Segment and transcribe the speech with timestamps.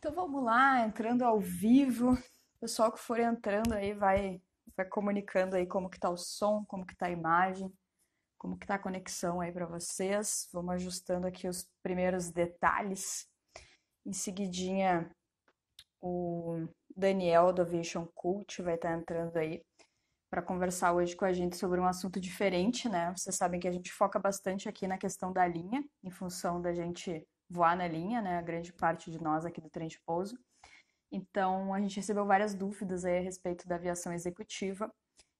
[0.00, 2.16] Então vamos lá, entrando ao vivo.
[2.58, 4.40] Pessoal que for entrando aí vai,
[4.74, 7.70] vai comunicando aí como que tá o som, como que tá a imagem,
[8.38, 10.48] como que tá a conexão aí para vocês.
[10.54, 13.28] Vamos ajustando aqui os primeiros detalhes.
[14.06, 15.14] Em seguidinha,
[16.00, 19.62] o Daniel do Aviation Cult vai estar tá entrando aí
[20.30, 23.12] para conversar hoje com a gente sobre um assunto diferente, né?
[23.14, 26.72] Vocês sabem que a gente foca bastante aqui na questão da linha, em função da
[26.72, 28.38] gente voar na linha, né?
[28.38, 30.38] A grande parte de nós aqui do trem de pouso.
[31.12, 34.90] Então, a gente recebeu várias dúvidas aí a respeito da aviação executiva.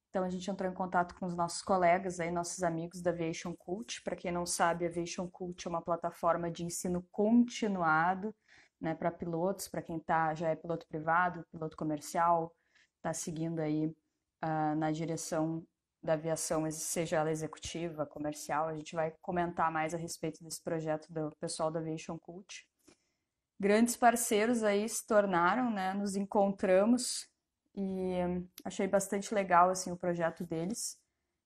[0.08, 3.54] Então, a gente entrou em contato com os nossos colegas aí, nossos amigos da Aviation
[3.54, 4.02] Cult.
[4.02, 8.34] Para quem não sabe, a Aviation Cult é uma plataforma de ensino continuado,
[8.80, 12.52] né, para pilotos, para quem tá, já é piloto privado, piloto comercial,
[12.96, 15.64] está seguindo aí uh, na direção
[16.02, 18.68] da aviação, seja ela executiva, comercial.
[18.68, 22.66] A gente vai comentar mais a respeito desse projeto do pessoal da Aviation Cult.
[23.58, 25.92] Grandes parceiros aí se tornaram, né?
[25.92, 27.28] Nos encontramos
[27.74, 28.14] e
[28.64, 30.98] achei bastante legal assim o projeto deles,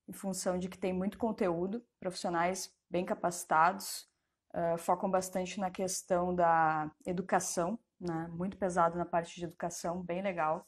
[0.08, 4.08] em função de que tem muito conteúdo, profissionais bem capacitados,
[4.54, 8.28] uh, focam bastante na questão da educação, né?
[8.30, 10.64] Muito pesado na parte de educação, bem legal.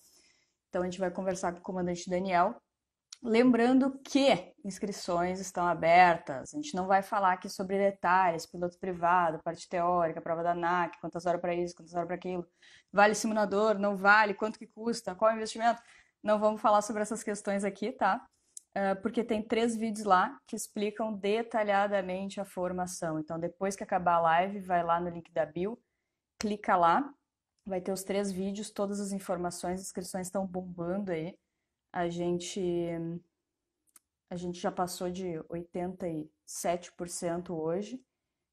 [0.69, 2.61] Então a gente vai conversar com o comandante Daniel
[3.29, 9.43] Lembrando que inscrições estão abertas, a gente não vai falar aqui sobre detalhes, piloto privado,
[9.43, 12.47] parte teórica, prova da ANAC, quantas horas para isso, quantas horas para aquilo,
[12.93, 15.83] vale simulador, não vale, quanto que custa, qual é o investimento.
[16.23, 18.25] Não vamos falar sobre essas questões aqui, tá?
[18.77, 23.19] Uh, porque tem três vídeos lá que explicam detalhadamente a formação.
[23.19, 25.77] Então, depois que acabar a live, vai lá no link da bio,
[26.39, 27.13] clica lá,
[27.67, 31.37] vai ter os três vídeos, todas as informações, inscrições estão bombando aí.
[31.97, 32.61] A gente,
[34.29, 36.29] a gente já passou de 87%
[37.49, 37.99] hoje,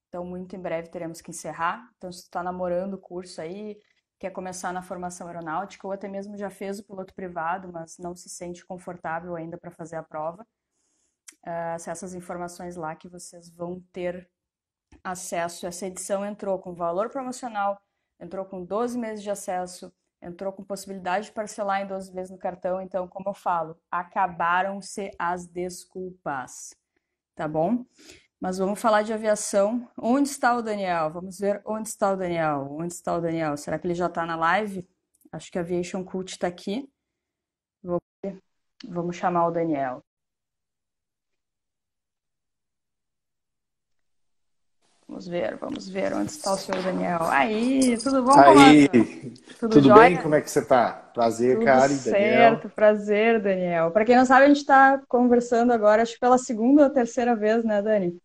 [0.08, 1.92] então muito em breve teremos que encerrar.
[1.98, 3.78] Então, se está namorando o curso aí,
[4.18, 8.16] quer começar na formação aeronáutica ou até mesmo já fez o piloto privado, mas não
[8.16, 10.48] se sente confortável ainda para fazer a prova,
[11.46, 14.32] uh, essas informações lá que vocês vão ter
[15.03, 15.68] acesso.
[15.68, 17.78] Essa edição entrou com valor promocional,
[18.22, 22.38] entrou com 12 meses de acesso, entrou com possibilidade de parcelar em 12 vezes no
[22.38, 26.75] cartão, então, como eu falo, acabaram-se as desculpas,
[27.35, 27.85] tá bom?
[28.39, 29.89] Mas vamos falar de aviação.
[29.97, 31.11] Onde está o Daniel?
[31.11, 32.67] Vamos ver onde está o Daniel.
[32.72, 33.56] Onde está o Daniel?
[33.56, 34.85] Será que ele já está na live?
[35.31, 36.90] Acho que a Aviation Cult está aqui.
[38.85, 40.03] Vamos chamar o Daniel.
[45.13, 47.22] Vamos ver, vamos ver onde está o senhor Daniel.
[47.22, 48.90] Aí, tudo bom, Aí,
[49.59, 50.18] tudo, tudo bem?
[50.18, 50.91] Como é que você está?
[51.13, 52.72] Prazer, tudo Kari, certo, Daniel.
[52.75, 53.91] prazer, Daniel.
[53.91, 57.35] Para quem não sabe, a gente está conversando agora, acho que pela segunda ou terceira
[57.35, 58.18] vez, né, Dani?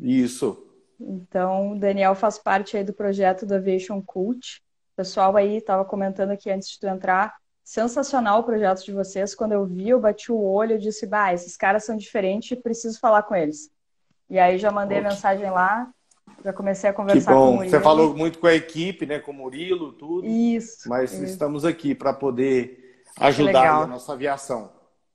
[0.00, 0.56] Isso.
[1.00, 4.62] Então, o Daniel faz parte aí do projeto da Aviation Cult.
[4.92, 9.34] O pessoal aí estava comentando aqui antes de tu entrar, sensacional o projeto de vocês.
[9.34, 13.00] Quando eu vi, eu bati o olho e disse, bah, esses caras são diferentes, preciso
[13.00, 13.68] falar com eles.
[14.28, 15.10] E aí já mandei okay.
[15.10, 15.92] mensagem lá,
[16.44, 17.46] já comecei a conversar que bom.
[17.46, 17.70] com o Murilo.
[17.70, 19.18] Você falou muito com a equipe, né?
[19.18, 20.26] Com o Murilo, tudo.
[20.26, 20.88] Isso.
[20.88, 21.24] Mas isso.
[21.24, 24.70] estamos aqui para poder ajudar a nossa aviação.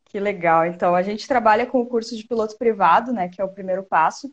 [0.05, 0.65] Que legal.
[0.65, 3.27] Então, a gente trabalha com o curso de piloto privado, né?
[3.27, 4.31] Que é o primeiro passo.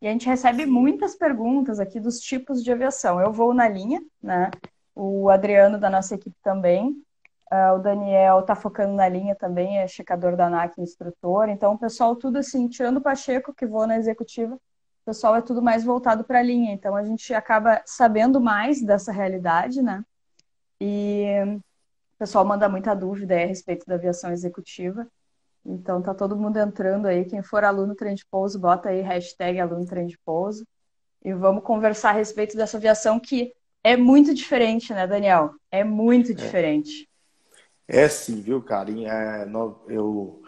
[0.00, 3.20] E a gente recebe muitas perguntas aqui dos tipos de aviação.
[3.20, 4.50] Eu vou na linha, né?
[4.94, 7.02] O Adriano da nossa equipe também.
[7.52, 11.48] Uh, o Daniel está focando na linha também, é checador da ANAC, instrutor.
[11.48, 14.58] Então, o pessoal, tudo assim, tirando o Pacheco, que voa na executiva,
[15.04, 16.72] o pessoal é tudo mais voltado para a linha.
[16.72, 20.02] Então a gente acaba sabendo mais dessa realidade, né?
[20.80, 25.06] E o pessoal manda muita dúvida a respeito da aviação executiva.
[25.64, 27.26] Então tá todo mundo entrando aí.
[27.26, 30.66] Quem for aluno trem de pouso, bota aí hashtag aluno trem de pouso.
[31.22, 35.54] E vamos conversar a respeito dessa aviação que é muito diferente, né, Daniel?
[35.70, 36.34] É muito é.
[36.34, 37.06] diferente.
[37.86, 39.04] É sim, viu, Karim?
[39.04, 39.46] É,
[39.88, 40.42] eu,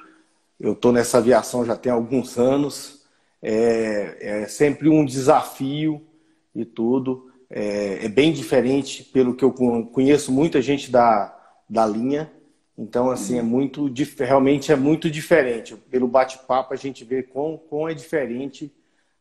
[0.59, 3.06] eu tô nessa aviação já tem alguns anos
[3.48, 6.04] é, é sempre um desafio
[6.52, 7.30] e tudo.
[7.48, 11.32] É, é, bem diferente, pelo que eu conheço muita gente da,
[11.70, 12.32] da linha.
[12.76, 13.88] Então, assim, é muito
[14.19, 15.76] realmente é muito diferente.
[15.76, 18.75] Pelo bate-papo, a gente vê quão, quão é diferente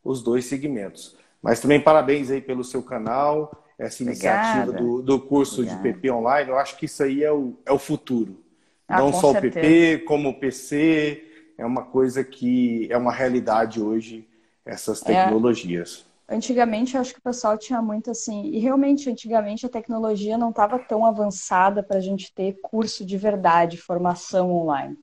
[0.03, 1.15] os dois segmentos.
[1.39, 5.83] Mas também parabéns aí pelo seu canal, essa iniciativa do, do curso Obrigada.
[5.83, 6.49] de PP online.
[6.49, 8.43] Eu acho que isso aí é o, é o futuro.
[8.87, 9.59] Ah, Não só certeza.
[9.59, 11.23] o PP, como o PC,
[11.57, 14.27] é uma coisa que é uma realidade hoje,
[14.65, 15.05] essas é.
[15.05, 16.05] tecnologias.
[16.27, 20.37] É, antigamente, eu acho que o pessoal tinha muito assim, e realmente, antigamente, a tecnologia
[20.37, 24.97] não estava tão avançada para a gente ter curso de verdade, formação online.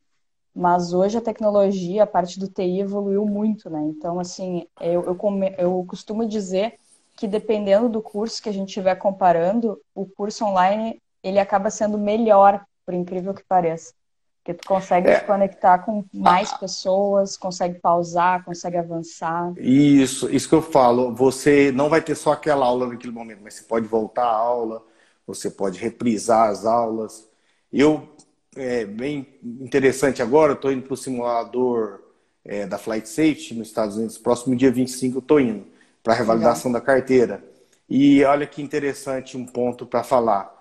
[0.54, 3.80] Mas hoje a tecnologia, a parte do TI evoluiu muito, né?
[3.84, 6.78] Então, assim, eu, eu, come, eu costumo dizer
[7.16, 11.96] que dependendo do curso que a gente estiver comparando, o curso online ele acaba sendo
[11.96, 13.94] melhor, por incrível que pareça.
[14.42, 15.20] Porque tu consegue é.
[15.20, 19.52] se conectar com mais pessoas, consegue pausar, consegue avançar.
[19.56, 21.14] Isso, isso que eu falo.
[21.14, 24.84] Você não vai ter só aquela aula naquele momento, mas você pode voltar à aula,
[25.24, 27.28] você pode reprisar as aulas.
[27.72, 28.08] Eu,
[28.56, 32.00] é bem interessante agora, estou indo para o simulador
[32.44, 34.18] é, da Flight Safety nos Estados Unidos.
[34.18, 35.66] Próximo dia 25 eu estou indo
[36.02, 36.80] para a revalidação Legal.
[36.80, 37.44] da carteira.
[37.88, 40.52] E olha que interessante um ponto para falar.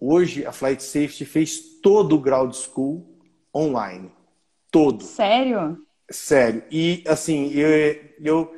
[0.00, 3.15] Hoje a Flight Safety fez todo o ground school
[3.56, 4.12] online.
[4.70, 5.02] Todo.
[5.02, 5.78] Sério?
[6.10, 6.62] Sério.
[6.70, 8.56] E assim, eu, eu,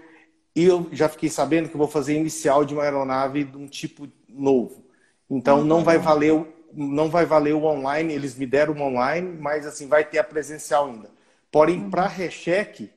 [0.55, 4.85] eu já fiquei sabendo que vou fazer inicial de uma aeronave de um tipo novo.
[5.31, 5.65] Então uhum.
[5.65, 9.67] não vai valer o, não vai valer o online, eles me deram o online, mas
[9.67, 11.11] assim vai ter a presencial ainda.
[11.51, 11.91] Porém, uhum.
[11.91, 12.91] para recheque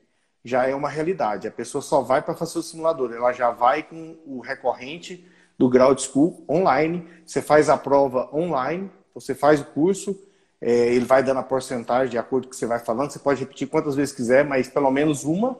[0.44, 1.46] já é uma realidade.
[1.46, 5.24] A pessoa só vai para fazer o simulador, ela já vai com o recorrente
[5.58, 10.18] do Ground School online, você faz a prova online, você faz o curso,
[10.62, 13.10] é, ele vai dando a porcentagem de acordo com o que você vai falando.
[13.10, 15.58] Você pode repetir quantas vezes quiser, mas pelo menos uma,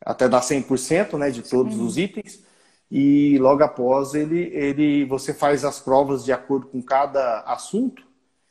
[0.00, 1.84] até dar 100% né, de todos uhum.
[1.84, 2.44] os itens.
[2.88, 8.06] E logo após ele, ele, você faz as provas de acordo com cada assunto.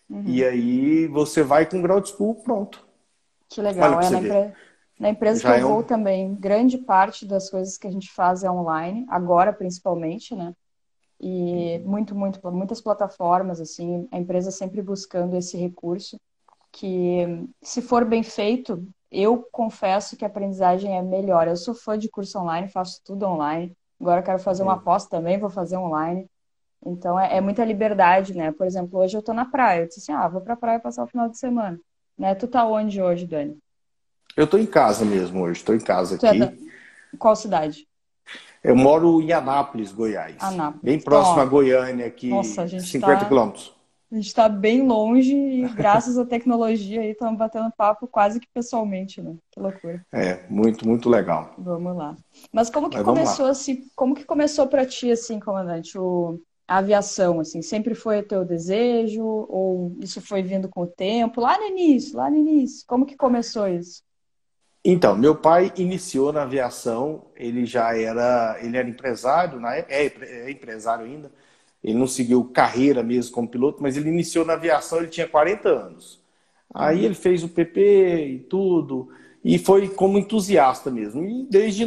[0.10, 0.24] Uhum.
[0.26, 2.86] E aí você vai com o grau de school pronto.
[3.48, 4.02] Que legal.
[4.02, 4.54] É, na, empre...
[5.00, 5.84] na, empresa Já que eu é vou um...
[5.84, 10.54] também, grande parte das coisas que a gente faz é online, agora principalmente, né?
[11.20, 16.20] E muito, muito, muitas plataformas, assim, a empresa sempre buscando esse recurso
[16.72, 21.48] que, se for bem feito, eu confesso que a aprendizagem é melhor.
[21.48, 23.76] Eu sou fã de curso online, faço tudo online.
[24.00, 26.30] Agora quero fazer uma pós também, vou fazer online.
[26.86, 28.52] Então é, é, muita liberdade, né?
[28.52, 29.82] Por exemplo, hoje eu tô na praia.
[29.82, 31.80] Eu disse assim, ah, vou pra praia passar o final de semana.
[32.18, 32.36] Né?
[32.36, 33.58] Tu tá onde hoje, Dani?
[34.36, 36.26] Eu tô em casa mesmo hoje, tô em casa aqui.
[36.44, 37.88] É Qual cidade?
[38.70, 40.36] Eu moro em Anápolis, Goiás.
[40.40, 40.84] Anápolis.
[40.84, 43.26] Bem próximo a Goiânia, aqui, Nossa, a gente 50 tá...
[43.26, 43.76] quilômetros.
[44.12, 48.48] A gente está bem longe e graças à tecnologia aí estamos batendo papo quase que
[48.54, 49.36] pessoalmente, né?
[49.52, 50.06] Que loucura.
[50.14, 51.54] É, muito, muito legal.
[51.58, 52.16] Vamos lá.
[52.52, 56.78] Mas como que Mas começou assim, como que começou para ti assim, comandante, o, a
[56.78, 61.42] aviação assim, sempre foi o teu desejo ou isso foi vindo com o tempo?
[61.42, 64.05] Lá no início, lá no início, como que começou isso?
[64.88, 70.52] Então, meu pai iniciou na aviação, ele já era, ele era empresário, na é, é
[70.52, 71.32] empresário ainda.
[71.84, 75.70] Ele não seguiu carreira mesmo como piloto, mas ele iniciou na aviação, ele tinha 40
[75.70, 76.22] anos.
[76.72, 79.10] Aí ele fez o PP e tudo,
[79.44, 81.24] e foi como entusiasta mesmo.
[81.24, 81.86] E desde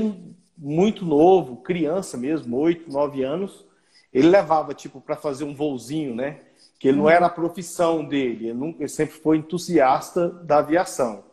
[0.57, 3.65] muito novo, criança mesmo, 8, 9 anos,
[4.13, 6.41] ele levava tipo para fazer um voozinho, né?
[6.81, 11.28] Que ele não era a profissão dele, ele, nunca, ele sempre foi entusiasta da aviação.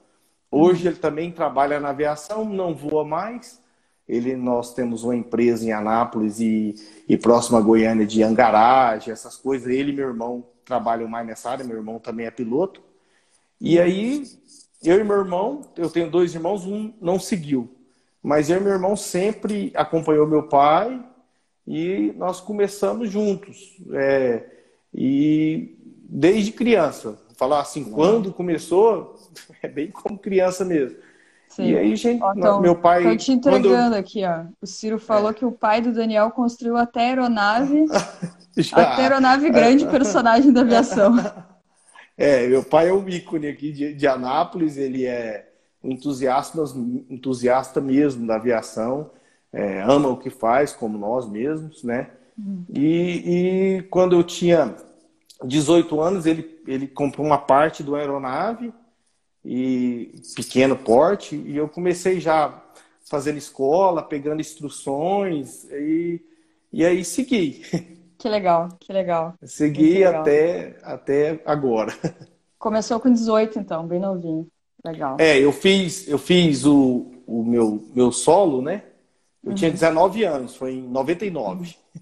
[0.51, 3.61] Hoje ele também trabalha na aviação, não voa mais.
[4.07, 6.75] Ele, nós temos uma empresa em Anápolis e,
[7.09, 9.67] e próximo a Goiânia de hangaragem, essas coisas.
[9.67, 12.81] Ele e meu irmão trabalham mais nessa área, meu irmão também é piloto.
[13.59, 14.23] E aí,
[14.83, 17.69] eu e meu irmão, eu tenho dois irmãos, um não seguiu.
[18.21, 21.03] Mas eu e meu irmão sempre acompanhou meu pai
[21.67, 23.77] e nós começamos juntos.
[23.93, 24.43] É,
[24.93, 25.75] e
[26.07, 27.19] desde criança.
[27.37, 29.15] Falar assim, quando começou,
[29.61, 30.97] é bem como criança mesmo.
[31.49, 31.71] Sim.
[31.71, 33.03] E aí, gente, então, meu pai.
[33.03, 33.99] Tô te entregando eu...
[33.99, 34.45] aqui, ó.
[34.61, 35.33] O Ciro falou é.
[35.33, 37.85] que o pai do Daniel construiu até aeronave.
[38.71, 41.13] Até aeronave grande, personagem da aviação.
[42.17, 45.49] É, meu pai é um ícone aqui de, de Anápolis, ele é
[45.83, 46.63] um entusiasta,
[47.09, 49.11] entusiasta mesmo da aviação,
[49.51, 52.09] é, ama o que faz, como nós mesmos, né?
[52.37, 52.63] Uhum.
[52.73, 54.75] E, e quando eu tinha
[55.43, 58.73] 18 anos, ele, ele comprou uma parte do aeronave
[59.43, 62.63] e pequeno porte, e eu comecei já
[63.07, 66.19] fazendo escola, pegando instruções, e,
[66.73, 67.63] e aí segui.
[68.17, 69.35] Que legal, que legal.
[69.43, 70.21] Segui legal.
[70.21, 71.93] Até, até agora.
[72.57, 74.47] Começou com 18, então, bem novinho.
[74.83, 75.17] Legal.
[75.19, 78.83] É, eu fiz, eu fiz o, o meu, meu solo, né?
[79.43, 79.55] Eu uhum.
[79.55, 81.75] tinha 19 anos, foi em 99.
[81.93, 82.01] Uhum.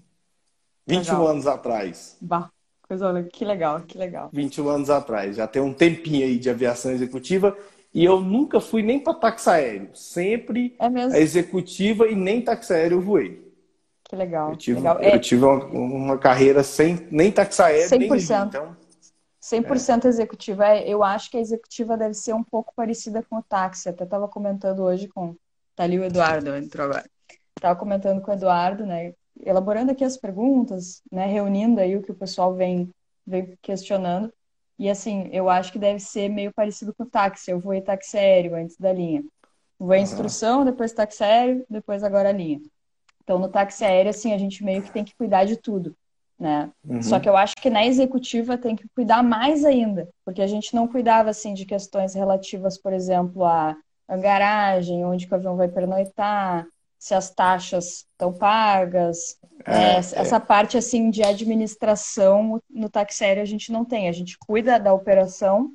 [0.86, 1.26] 21 legal.
[1.26, 2.16] anos atrás.
[2.20, 2.53] Bah.
[3.02, 4.30] Olha, que legal, que legal.
[4.32, 7.56] 21 anos atrás, já tem um tempinho aí de aviação executiva
[7.92, 12.72] e eu nunca fui nem para táxi aéreo, sempre é a executiva e nem táxi
[12.72, 13.44] aéreo eu voei.
[14.02, 14.50] Que legal.
[14.50, 15.00] Eu tive, legal.
[15.00, 15.18] Eu é...
[15.18, 17.98] tive uma, uma, carreira sem nem táxi aéreo, 100%.
[17.98, 18.76] nem então...
[19.42, 20.08] 100% é.
[20.08, 20.76] executiva.
[20.78, 23.88] Eu acho que a executiva deve ser um pouco parecida com o táxi.
[23.90, 25.36] Até estava comentando hoje com.
[25.76, 27.04] Tá ali o Eduardo, entrou agora.
[27.56, 29.12] Estava comentando com o Eduardo, né?
[29.40, 32.90] Elaborando aqui as perguntas, né, reunindo aí o que o pessoal vem,
[33.26, 34.32] vem questionando.
[34.78, 37.50] E assim, eu acho que deve ser meio parecido com o táxi.
[37.50, 39.22] Eu vou em táxi aéreo antes da linha.
[39.78, 42.60] Vou em instrução, depois táxi aéreo, depois agora a linha.
[43.22, 45.96] Então, no táxi aéreo, assim, a gente meio que tem que cuidar de tudo,
[46.38, 46.70] né?
[46.86, 47.02] Uhum.
[47.02, 50.74] Só que eu acho que na executiva tem que cuidar mais ainda, porque a gente
[50.74, 53.76] não cuidava, assim, de questões relativas, por exemplo, a,
[54.06, 56.66] a garagem, onde o avião vai pernoitar,
[57.04, 59.36] se as taxas estão pagas.
[59.66, 60.40] É, é, essa é.
[60.40, 64.08] parte, assim, de administração no táxi aéreo a gente não tem.
[64.08, 65.70] A gente cuida da operação,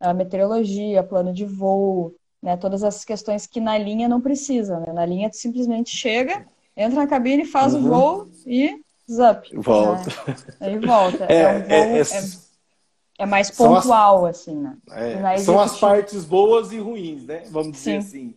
[0.00, 2.56] a meteorologia, plano de voo, né?
[2.56, 4.92] Todas essas questões que na linha não precisa, né?
[4.92, 6.44] Na linha tu simplesmente chega,
[6.76, 7.84] entra na cabine, faz uhum.
[7.84, 9.48] o voo e zap.
[9.54, 10.10] Volta.
[10.26, 10.36] Né?
[10.58, 11.26] Aí volta.
[11.28, 12.04] É, é, um é, é,
[13.20, 14.76] é mais pontual, as, assim, né?
[15.38, 17.44] são as partes boas e ruins, né?
[17.52, 18.08] Vamos dizer Sim.
[18.08, 18.34] assim.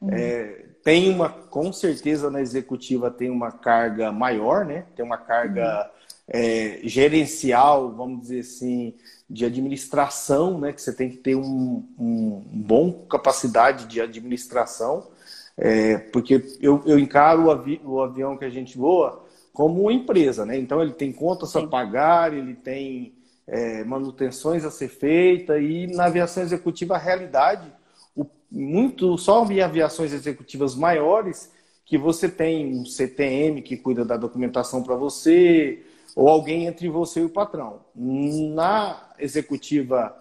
[0.00, 0.67] Uhum.
[0.82, 4.86] Tem uma, com certeza na executiva tem uma carga maior, né?
[4.96, 5.90] Tem uma carga
[6.32, 6.88] uhum.
[6.88, 8.94] gerencial, vamos dizer assim,
[9.28, 10.72] de administração, né?
[10.72, 15.08] Que você tem que ter um, um, bom capacidade de administração,
[15.56, 19.92] é, porque eu, eu encaro o, avi, o, avião que a gente voa como uma
[19.92, 20.56] empresa, né?
[20.56, 21.64] Então ele tem contas Sim.
[21.64, 23.12] a pagar, ele tem
[23.46, 27.70] é, manutenções a ser feita e na aviação executiva a realidade,
[28.50, 31.52] muito só em aviações executivas maiores
[31.84, 35.82] que você tem um CTM que cuida da documentação para você,
[36.14, 37.80] ou alguém entre você e o patrão.
[37.94, 40.14] Na executiva,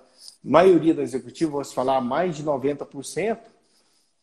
[0.43, 3.39] maioria da executiva, vou falar mais de 90%,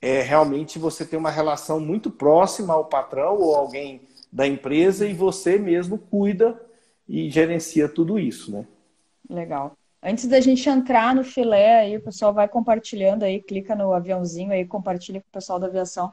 [0.01, 5.15] é realmente você tem uma relação muito próxima ao patrão ou alguém da empresa e
[5.15, 6.61] você mesmo cuida
[7.09, 8.67] e gerencia tudo isso, né?
[9.29, 9.77] Legal.
[10.05, 14.53] Antes da gente entrar no filé, aí o pessoal vai compartilhando aí, clica no aviãozinho
[14.53, 16.13] aí, compartilha com o pessoal da aviação.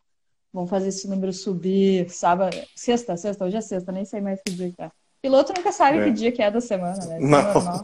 [0.53, 4.53] Vamos fazer esse número subir sábado, sexta, sexta, hoje é sexta, nem sei mais que
[4.53, 4.89] dia que é.
[5.21, 6.03] Piloto nunca sabe é.
[6.05, 7.17] que dia que é da semana, né?
[7.17, 7.37] Isso é Não.
[7.37, 7.83] É normal.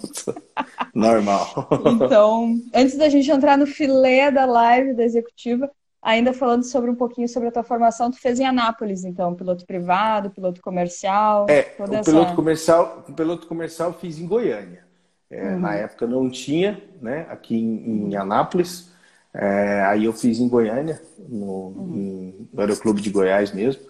[0.96, 1.70] normal.
[2.06, 5.70] então, antes da gente entrar no filé da live da executiva,
[6.02, 9.66] ainda falando sobre um pouquinho sobre a tua formação, tu fez em Anápolis, então, piloto
[9.66, 11.48] privado, piloto comercial.
[11.50, 12.04] É, o essa...
[12.04, 14.87] piloto comercial, o piloto comercial fiz em Goiânia.
[15.30, 15.60] É, uhum.
[15.60, 17.28] Na época não tinha, né?
[17.30, 18.92] Aqui em, em Anápolis.
[19.34, 22.48] É, aí eu fiz em Goiânia, no, uhum.
[22.52, 23.84] no Aeroclube de Goiás mesmo.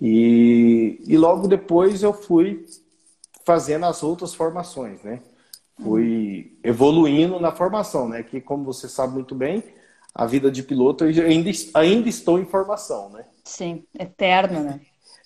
[0.00, 2.66] E, e logo depois eu fui
[3.44, 5.20] fazendo as outras formações, né?
[5.82, 8.22] Fui evoluindo na formação, né?
[8.22, 9.64] Que como você sabe muito bem,
[10.14, 13.24] a vida de piloto eu ainda, ainda estou em formação, né?
[13.44, 14.80] Sim, eterno, né?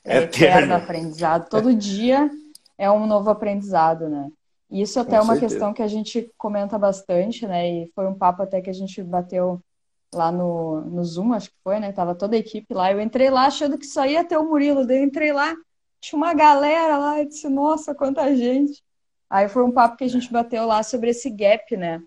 [0.05, 1.49] É eterno, eterno aprendizado.
[1.49, 2.31] Todo dia
[2.79, 4.31] é um novo aprendizado, né?
[4.71, 5.55] Isso até é uma certeza.
[5.55, 7.69] questão que a gente comenta bastante, né?
[7.69, 9.61] E foi um papo até que a gente bateu
[10.13, 11.93] lá no, no Zoom, acho que foi, né?
[11.93, 12.91] Tava toda a equipe lá.
[12.91, 14.87] Eu entrei lá achando que só ia ter o Murilo.
[14.87, 15.55] Daí eu entrei lá,
[16.01, 18.83] tinha uma galera lá, eu disse, nossa, quanta gente.
[19.29, 22.03] Aí foi um papo que a gente bateu lá sobre esse gap, né?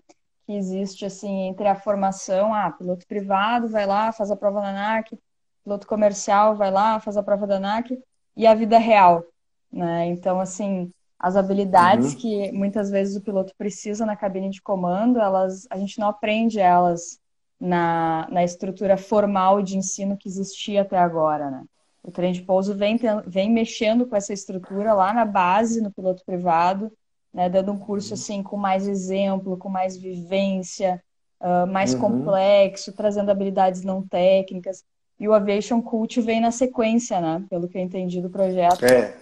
[0.46, 4.68] Que existe, assim, entre a formação, ah, piloto privado vai lá, faz a prova da
[4.68, 5.18] ANAC,
[5.64, 7.98] piloto comercial vai lá, faz a prova da ANAC,
[8.36, 9.24] e a vida real,
[9.72, 10.06] né?
[10.06, 12.18] Então, assim, as habilidades uhum.
[12.18, 16.58] que muitas vezes o piloto precisa na cabine de comando, elas, a gente não aprende
[16.58, 17.20] elas
[17.60, 21.64] na, na estrutura formal de ensino que existia até agora, né?
[22.02, 26.24] O trem de pouso vem, vem mexendo com essa estrutura lá na base, no piloto
[26.24, 26.90] privado,
[27.34, 31.02] né, dando um curso assim com mais exemplo, com mais vivência,
[31.38, 32.00] uh, mais uhum.
[32.00, 34.82] complexo, trazendo habilidades não técnicas.
[35.18, 37.44] E o Aviation Cult vem na sequência, né?
[37.50, 38.86] Pelo que eu entendi do projeto.
[38.86, 39.14] É,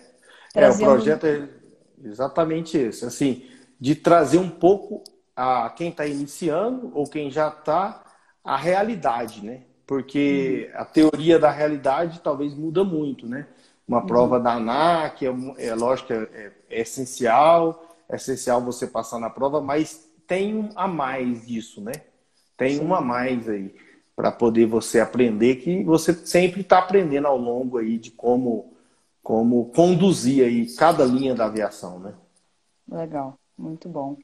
[0.53, 0.91] trazendo...
[0.91, 1.58] é o projeto é
[2.05, 3.45] exatamente esse, assim,
[3.81, 5.03] de trazer um pouco
[5.35, 8.05] a quem está iniciando ou quem já está
[8.43, 9.63] a realidade, né?
[9.89, 10.81] porque uhum.
[10.81, 13.47] a teoria da realidade talvez muda muito, né?
[13.89, 14.07] Uma uhum.
[14.07, 19.63] prova da ANAC, é, é lógico, é, é, essencial, é essencial você passar na prova,
[19.63, 21.93] mas tem um a mais disso, né?
[22.55, 22.85] Tem Sim.
[22.85, 23.75] uma a mais aí
[24.15, 28.75] para poder você aprender que você sempre está aprendendo ao longo aí de como
[29.29, 32.15] como conduzir aí cada linha da aviação, né?
[32.91, 34.17] Legal, muito bom.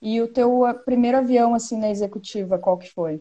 [0.00, 3.20] E o teu primeiro avião assim na executiva, qual que foi?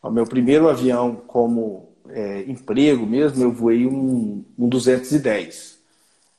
[0.00, 5.80] O meu primeiro avião como é, emprego mesmo, eu voei um, um 210.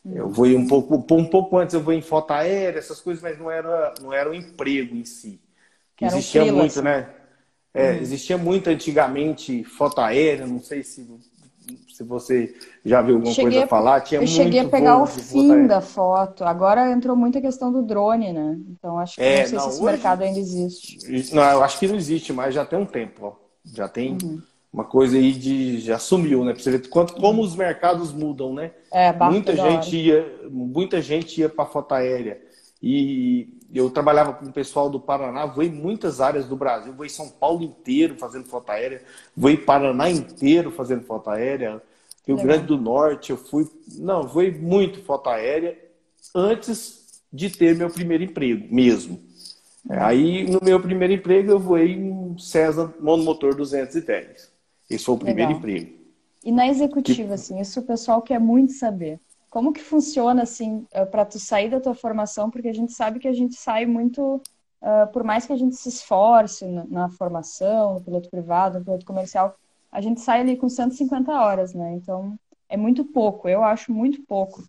[0.06, 0.14] Hum.
[0.16, 3.38] Eu voei um pouco, um pouco antes, eu voei em foto aérea, essas coisas, mas
[3.38, 5.42] não era, não era o emprego em si.
[5.98, 7.10] Que existia um muito, né?
[7.74, 7.96] É, hum.
[7.98, 11.06] Existia muito antigamente foto aérea, não sei se,
[11.88, 14.02] se você já viu alguma cheguei coisa a falar.
[14.02, 16.44] Tinha eu cheguei a pegar o fim da foto.
[16.44, 18.58] Agora entrou muita questão do drone, né?
[18.70, 21.36] Então acho que é, não sei não, se esse hoje, mercado ainda existe.
[21.36, 23.26] Não, eu acho que não existe mais, já tem um tempo.
[23.26, 23.34] Ó.
[23.74, 24.42] Já tem uhum.
[24.74, 25.80] uma coisa aí de.
[25.80, 26.54] Já sumiu, né?
[26.54, 28.72] Pra você ver quanto, como os mercados mudam, né?
[28.92, 32.42] É, muita gente ia, muita gente ia para foto aérea.
[32.82, 37.30] E eu trabalhava com o pessoal do Paraná, voei muitas áreas do Brasil, voei São
[37.30, 39.04] Paulo inteiro fazendo foto aérea,
[39.36, 41.82] voei Paraná inteiro fazendo foto aérea.
[42.28, 42.46] Rio Legal.
[42.46, 45.78] Grande do Norte, eu fui, não, fui muito foto aérea
[46.36, 49.20] antes de ter meu primeiro emprego mesmo.
[49.90, 54.52] É, aí, no meu primeiro emprego, eu voei um César monomotor 210.
[54.90, 55.58] Esse foi o primeiro Legal.
[55.58, 56.02] emprego.
[56.44, 57.34] E na executiva, que...
[57.34, 59.20] assim, isso o pessoal quer muito saber.
[59.52, 62.50] Como que funciona, assim, eh, para tu sair da tua formação?
[62.50, 64.42] Porque a gente sabe que a gente sai muito,
[64.82, 68.86] uh, por mais que a gente se esforce na, na, formação, no piloto privado, no
[68.86, 69.54] piloto comercial,
[69.92, 71.94] a gente sai ali com 150 horas, né?
[71.96, 72.40] Então,
[72.70, 74.64] é muito pouco, eu acho muito pouco.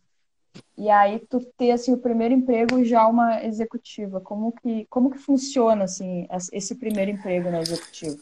[0.76, 5.18] E aí tu ter assim o primeiro emprego já uma executiva, como que como que
[5.18, 8.18] funciona assim esse primeiro emprego na executiva?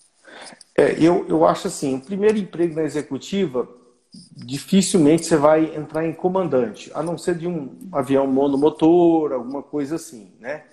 [0.77, 3.67] É, eu, eu acho assim, o primeiro emprego na executiva
[4.13, 9.97] dificilmente você vai entrar em comandante, a não ser de um avião monomotor, alguma coisa
[9.97, 10.65] assim, né?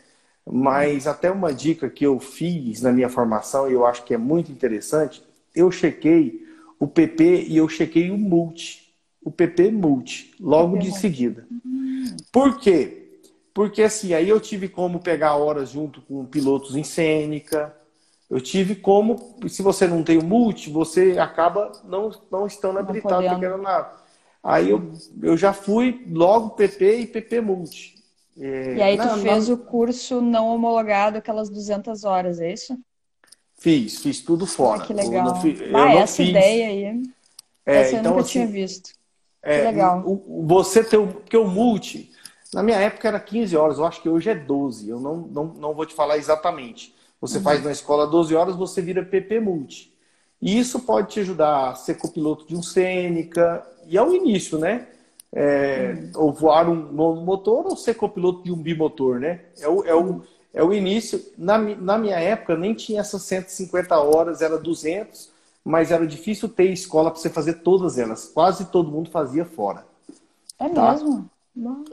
[0.49, 4.17] Mas até uma dica que eu fiz na minha formação e eu acho que é
[4.17, 5.21] muito interessante,
[5.53, 6.45] eu chequei
[6.79, 11.45] o PP e eu chequei o multi, o PP multi, logo de seguida.
[12.31, 13.19] Por quê?
[13.53, 17.75] Porque assim, aí eu tive como pegar horas junto com pilotos em cênica,
[18.29, 23.23] eu tive como, se você não tem o multi, você acaba não, não estando habilitado
[23.23, 23.89] para aquela nave.
[24.43, 24.91] Aí eu,
[25.21, 27.95] eu já fui logo PP e PP multi.
[28.39, 29.55] É, e aí tu não, fez não...
[29.55, 32.77] o curso não homologado, aquelas 200 horas, é isso?
[33.57, 34.83] Fiz, fiz tudo fora.
[34.83, 35.27] Ah, que legal.
[35.27, 36.29] Eu não, fi, ah, essa fiz...
[36.29, 36.83] ideia aí,
[37.65, 38.91] é, essa eu então, nunca assim, tinha visto.
[39.41, 40.03] É, que legal.
[40.05, 42.11] O, você tem o, porque o multi,
[42.53, 45.45] na minha época era 15 horas, eu acho que hoje é 12, eu não, não,
[45.45, 46.93] não vou te falar exatamente.
[47.19, 47.43] Você uhum.
[47.43, 49.93] faz na escola 12 horas, você vira PP Multi.
[50.41, 54.57] E isso pode te ajudar a ser copiloto de um Sêneca, e é o início,
[54.57, 54.87] né?
[55.31, 56.21] É, uhum.
[56.23, 56.75] Ou voar um
[57.23, 59.41] motor ou ser copiloto de um bimotor, né?
[59.59, 60.21] É o, é o,
[60.53, 61.21] é o início.
[61.37, 65.29] Na, na minha época nem tinha essas 150 horas, era 200,
[65.63, 68.25] mas era difícil ter escola para você fazer todas elas.
[68.33, 69.85] Quase todo mundo fazia fora.
[70.59, 70.91] É tá?
[70.91, 71.29] mesmo?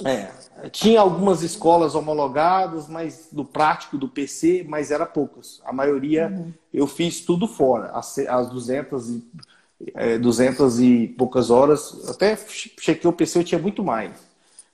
[0.04, 0.30] É,
[0.68, 5.60] tinha algumas escolas homologadas, mas do prático, do PC, mas era poucas.
[5.64, 6.52] A maioria uhum.
[6.72, 9.24] eu fiz tudo fora, as, as 200 e,
[9.94, 12.08] é, 200 e poucas horas.
[12.08, 14.12] Até chequei o PC, eu tinha muito mais.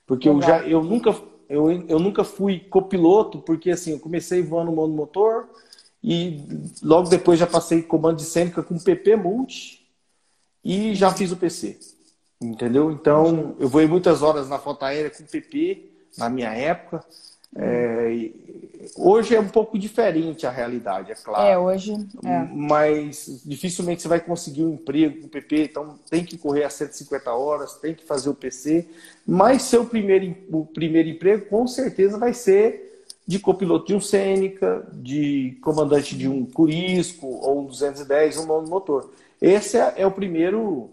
[0.05, 1.15] Porque eu já, eu nunca,
[1.47, 5.45] eu, eu nunca fui copiloto, porque assim, eu comecei voando monomotor
[6.03, 6.43] e
[6.83, 9.87] logo depois já passei comando de cênica com PP Multi
[10.63, 11.79] e já fiz o PC.
[12.41, 12.91] Entendeu?
[12.91, 15.85] Então, eu voei muitas horas na foto aérea com PP,
[16.17, 17.05] na minha época.
[17.53, 18.31] É,
[18.95, 21.45] hoje é um pouco diferente a realidade, é claro.
[21.47, 21.93] É, hoje.
[22.25, 22.47] É.
[22.51, 27.31] Mas dificilmente você vai conseguir um emprego com PP, então tem que correr a 150
[27.31, 28.87] horas, tem que fazer o PC.
[29.27, 34.87] Mas seu primeiro, o primeiro emprego, com certeza, vai ser de copiloto de um Sêneca,
[34.93, 39.11] de comandante de um Curisco, ou um 210, um motor.
[39.39, 40.89] Esse é, é o primeiro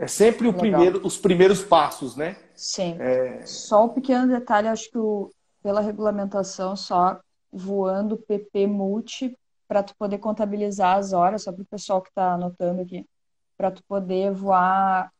[0.00, 2.34] é sempre o primeiro, os primeiros passos, né?
[2.54, 2.96] Sim.
[2.98, 3.44] É...
[3.44, 5.30] Só um pequeno detalhe, acho que o,
[5.62, 7.20] pela regulamentação, só
[7.52, 9.36] voando PP multi
[9.68, 13.06] para tu poder contabilizar as horas, só para o pessoal que está anotando aqui,
[13.58, 15.12] para tu poder voar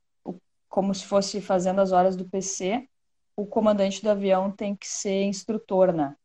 [0.67, 2.89] como se fosse fazendo as horas do PC,
[3.37, 6.17] o comandante do avião tem que ser instrutor, né?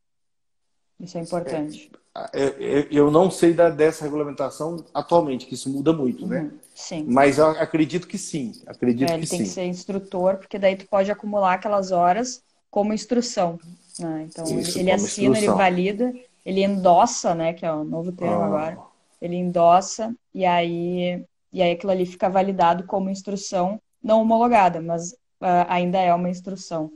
[0.98, 1.90] Isso é importante.
[1.92, 2.05] É.
[2.32, 6.42] É, é, eu não sei da, dessa regulamentação atualmente, que isso muda muito, né?
[6.42, 7.04] Uhum, sim.
[7.08, 8.52] Mas eu acredito que sim.
[8.66, 9.44] Acredito é, ele que tem sim.
[9.44, 13.58] que ser instrutor, porque daí tu pode acumular aquelas horas como instrução.
[13.98, 14.28] Né?
[14.28, 15.34] Então isso, ele assina, instrução.
[15.34, 16.12] ele valida,
[16.44, 17.52] ele endossa, né?
[17.52, 18.46] Que é o novo termo ah.
[18.46, 18.78] agora.
[19.20, 25.12] Ele endossa e aí e aí aquilo ali fica validado como instrução não homologada, mas
[25.40, 26.92] uh, ainda é uma instrução.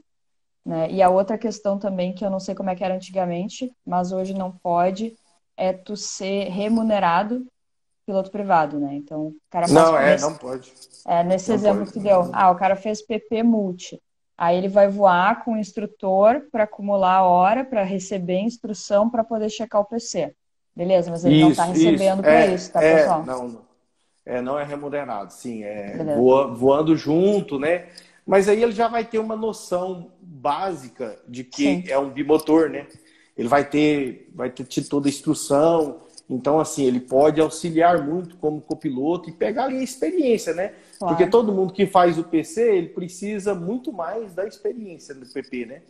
[0.65, 0.91] Né?
[0.91, 4.13] E a outra questão também, que eu não sei como é que era antigamente, mas
[4.13, 5.17] hoje não pode,
[5.57, 7.47] é tu ser remunerado
[8.07, 8.95] piloto privado, né?
[8.95, 10.73] Então, o cara faz Não, é, não pode.
[11.07, 11.93] É, nesse não exemplo pode.
[11.93, 12.29] que tu deu.
[12.33, 14.01] Ah, o cara fez PP multi.
[14.37, 19.23] Aí ele vai voar com o instrutor para acumular a hora, para receber instrução para
[19.23, 20.35] poder checar o PC.
[20.75, 23.25] Beleza, mas ele isso, não está recebendo para é, isso, tá, é, pessoal?
[23.25, 23.59] Não,
[24.25, 25.63] é, não é remunerado, sim.
[25.63, 26.17] É
[26.55, 27.89] voando junto, né?
[28.27, 31.85] Mas aí ele já vai ter uma noção básica de que Sim.
[31.89, 32.87] é um bimotor, né?
[33.37, 36.01] Ele vai ter, vai ter toda a instrução.
[36.29, 40.75] Então, assim, ele pode auxiliar muito como copiloto e pegar ali a experiência, né?
[40.99, 41.15] Claro.
[41.17, 45.67] Porque todo mundo que faz o PC, ele precisa muito mais da experiência do PP,
[45.67, 45.83] né?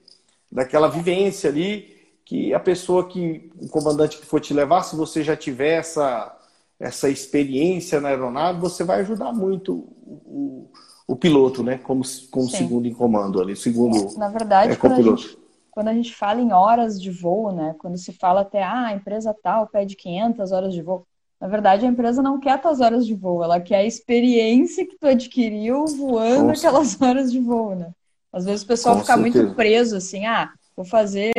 [0.51, 5.23] Daquela vivência ali que a pessoa que, o comandante que for te levar, se você
[5.23, 6.39] já tiver essa,
[6.79, 10.71] essa experiência na aeronave, você vai ajudar muito o, o
[11.17, 11.79] piloto, né?
[11.79, 14.17] Como, como segundo em comando ali, segundo.
[14.19, 15.39] Na verdade, é, quando, a gente,
[15.71, 17.75] quando a gente fala em horas de voo, né?
[17.79, 21.07] Quando se fala até, ah, a empresa tal pede 500 horas de voo.
[21.41, 24.99] Na verdade, a empresa não quer tuas horas de voo, ela quer a experiência que
[24.99, 27.91] tu adquiriu voando Com aquelas horas de voo, né?
[28.33, 29.43] Às vezes o pessoal Com fica certeza.
[29.43, 31.33] muito preso assim, ah, vou fazer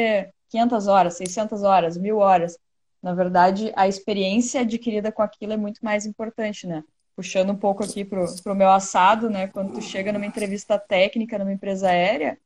[0.50, 2.58] 500 horas, 600 horas, mil horas.
[3.02, 6.84] Na verdade, a experiência adquirida com aquilo é muito mais importante, né?
[7.16, 9.48] Puxando um pouco aqui pro, pro meu assado, né?
[9.48, 12.38] Quando tu chega numa entrevista técnica numa empresa aérea,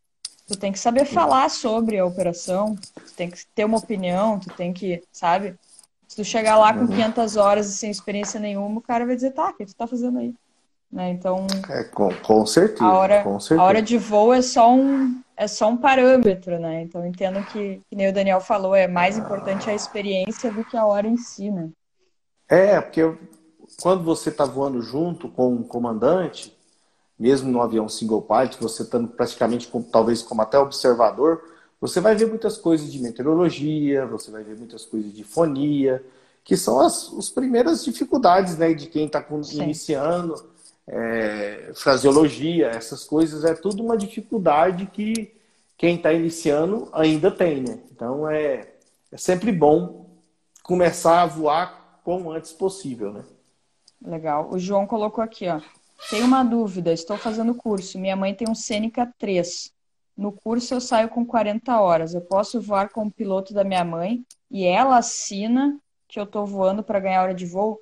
[0.47, 4.49] tu tem que saber falar sobre a operação, tu tem que ter uma opinião, tu
[4.54, 5.56] tem que, sabe?
[6.08, 7.41] Se tu chegar lá com 500 uhum.
[7.41, 10.19] horas e sem experiência nenhuma, o cara vai dizer, tá, o que tu tá fazendo
[10.19, 10.34] aí?
[10.91, 11.10] Né?
[11.10, 13.62] Então, é, com, com, certeza, a hora, com certeza.
[13.62, 16.84] A hora de voo é só um, é só um parâmetro, né?
[16.84, 20.78] Então, entendo que, que nem o Daniel falou, é mais importante a experiência do que
[20.78, 21.69] a hora em si, né?
[22.47, 23.01] É, porque
[23.81, 26.55] quando você está voando junto com um comandante,
[27.17, 31.41] mesmo no avião single pilot, você estando praticamente, talvez como até observador,
[31.79, 36.03] você vai ver muitas coisas de meteorologia, você vai ver muitas coisas de fonia,
[36.43, 40.35] que são as, as primeiras dificuldades né, de quem está iniciando,
[40.88, 45.33] é, fraseologia, essas coisas, é tudo uma dificuldade que
[45.77, 47.61] quem está iniciando ainda tem.
[47.61, 47.79] Né?
[47.91, 48.67] Então é,
[49.11, 50.09] é sempre bom
[50.63, 53.11] começar a voar quão antes possível.
[53.11, 53.23] Né?
[54.05, 54.49] Legal.
[54.51, 55.59] O João colocou aqui, ó.
[56.09, 57.97] Tenho uma dúvida, estou fazendo curso.
[57.97, 59.71] Minha mãe tem um Sêneca 3.
[60.15, 62.13] No curso eu saio com 40 horas.
[62.13, 66.45] Eu posso voar com o piloto da minha mãe e ela assina que eu estou
[66.45, 67.79] voando para ganhar hora de voo?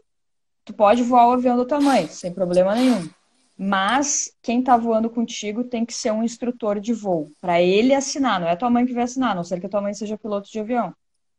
[0.65, 3.09] Tu pode voar o avião da tua mãe, sem problema nenhum.
[3.57, 8.39] Mas quem está voando contigo tem que ser um instrutor de voo, para ele assinar,
[8.39, 10.17] não é tua mãe que vai assinar, a não ser que a tua mãe seja
[10.17, 10.93] piloto de avião.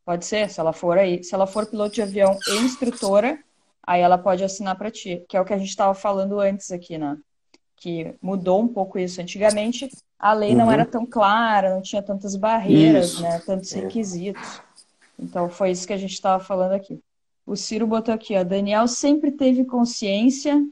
[0.04, 3.42] Pode ser, se ela for aí, se ela for piloto de avião e instrutora,
[3.86, 6.70] aí ela pode assinar para ti, que é o que a gente estava falando antes
[6.70, 7.16] aqui, né?
[7.76, 9.20] Que mudou um pouco isso.
[9.20, 10.58] Antigamente a lei uhum.
[10.58, 13.22] não era tão clara, não tinha tantas barreiras, isso.
[13.22, 13.38] né?
[13.44, 13.80] Tantos é.
[13.80, 14.62] requisitos.
[15.18, 17.00] Então foi isso que a gente estava falando aqui.
[17.46, 18.42] O Ciro botou aqui, ó.
[18.42, 20.64] Daniel sempre teve consciência.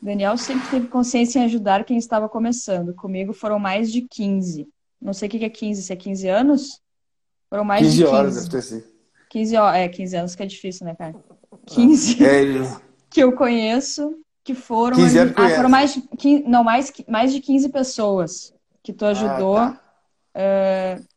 [0.00, 2.94] Daniel sempre teve consciência em ajudar quem estava começando.
[2.94, 4.68] Comigo foram mais de 15.
[5.00, 6.80] Não sei o que é 15, se é 15 anos?
[7.48, 8.14] Foram mais 15 de 15.
[8.14, 8.84] horas, deve ter sido.
[9.30, 11.14] 15 horas, é, 15 anos que é difícil, né, cara?
[11.66, 14.96] 15 é, que eu conheço, que foram.
[14.96, 19.04] 15 anos ah, foram mais de, 15, não, mais, mais de 15 pessoas que tu
[19.04, 19.56] ajudou.
[19.56, 19.80] Ah,
[20.32, 21.00] tá.
[21.00, 21.10] uh,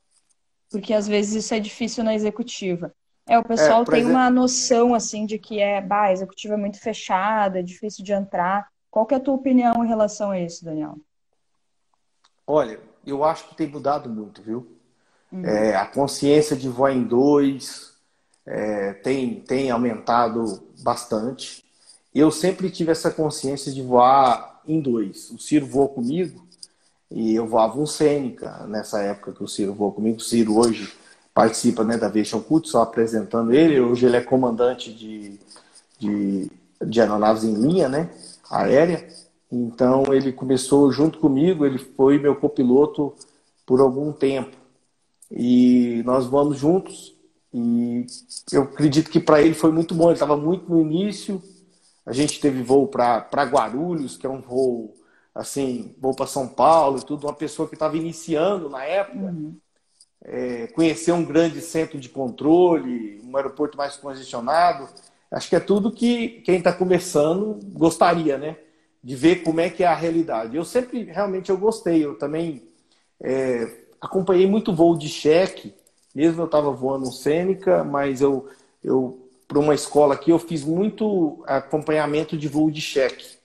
[0.69, 2.93] porque às vezes isso é difícil na executiva.
[3.27, 4.17] É, o pessoal é, tem exemplo...
[4.17, 8.11] uma noção assim de que é, bah, a executiva é muito fechada, é difícil de
[8.11, 8.67] entrar.
[8.89, 10.97] Qual que é a tua opinião em relação a isso, Daniel?
[12.45, 14.67] Olha, eu acho que tem mudado muito, viu?
[15.31, 15.45] Uhum.
[15.45, 17.92] É, a consciência de voar em dois
[18.45, 21.63] é, tem, tem aumentado bastante.
[22.13, 25.29] Eu sempre tive essa consciência de voar em dois.
[25.31, 26.45] O Ciro voou comigo
[27.09, 30.17] e eu voava um Sêneca nessa época que o Ciro voou comigo.
[30.17, 30.93] O Ciro hoje
[31.33, 33.79] participa né, da Aviation Cult, só apresentando ele.
[33.79, 35.39] Hoje ele é comandante de,
[35.99, 36.51] de,
[36.85, 38.09] de aeronaves em linha, né,
[38.49, 39.07] aérea.
[39.51, 43.13] Então ele começou junto comigo, ele foi meu copiloto
[43.65, 44.55] por algum tempo.
[45.31, 47.12] E nós vamos juntos.
[47.53, 48.05] E
[48.51, 50.05] eu acredito que para ele foi muito bom.
[50.05, 51.41] Ele estava muito no início.
[52.05, 54.95] A gente teve voo para Guarulhos, que é um voo
[55.35, 57.27] assim, voo para São Paulo e tudo.
[57.27, 59.25] Uma pessoa que estava iniciando na época.
[59.25, 59.55] Uhum
[60.23, 64.87] é, conhecer um grande centro de controle, um aeroporto mais congestionado.
[65.29, 68.57] Acho que é tudo que quem está começando gostaria, né?
[69.03, 70.55] De ver como é que é a realidade.
[70.55, 72.05] Eu sempre, realmente, eu gostei.
[72.05, 72.63] Eu também
[73.21, 75.73] é, acompanhei muito voo de cheque,
[76.13, 78.47] mesmo eu estava voando um Sêneca, mas eu,
[78.83, 83.37] eu para uma escola aqui, eu fiz muito acompanhamento de voo de cheque.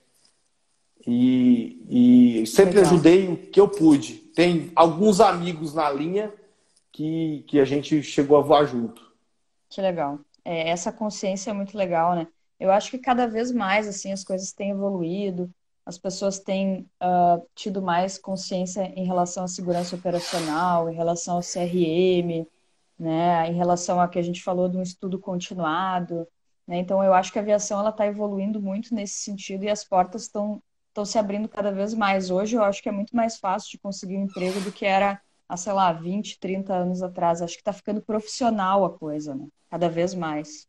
[1.05, 2.91] E, e sempre Legal.
[2.91, 4.15] ajudei o que eu pude.
[4.15, 6.33] Tem alguns amigos na linha
[6.91, 9.01] que, que a gente chegou a voar junto.
[9.69, 10.19] Que legal.
[10.43, 12.27] É, essa consciência é muito legal, né?
[12.59, 15.49] Eu acho que cada vez mais assim as coisas têm evoluído,
[15.85, 21.41] as pessoas têm uh, tido mais consciência em relação à segurança operacional, em relação ao
[21.41, 22.45] CRM,
[22.99, 23.47] né?
[23.49, 26.27] Em relação a que a gente falou de um estudo continuado.
[26.67, 26.77] Né?
[26.79, 30.23] Então eu acho que a aviação ela está evoluindo muito nesse sentido e as portas
[30.23, 32.29] estão estão se abrindo cada vez mais.
[32.29, 35.21] Hoje eu acho que é muito mais fácil de conseguir um emprego do que era
[35.47, 37.41] há, sei lá, 20, 30 anos atrás.
[37.41, 39.47] Acho que está ficando profissional a coisa, né?
[39.69, 40.67] Cada vez mais.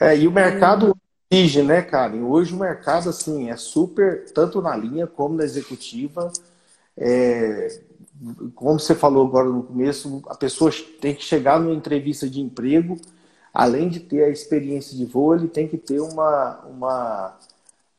[0.00, 0.96] É, e o mercado
[1.30, 2.14] exige, né, cara?
[2.16, 6.32] hoje o mercado, assim, é super, tanto na linha como na executiva.
[6.96, 7.82] É,
[8.54, 12.98] como você falou agora no começo, a pessoa tem que chegar numa entrevista de emprego,
[13.52, 17.38] além de ter a experiência de voo, ele tem que ter uma, uma,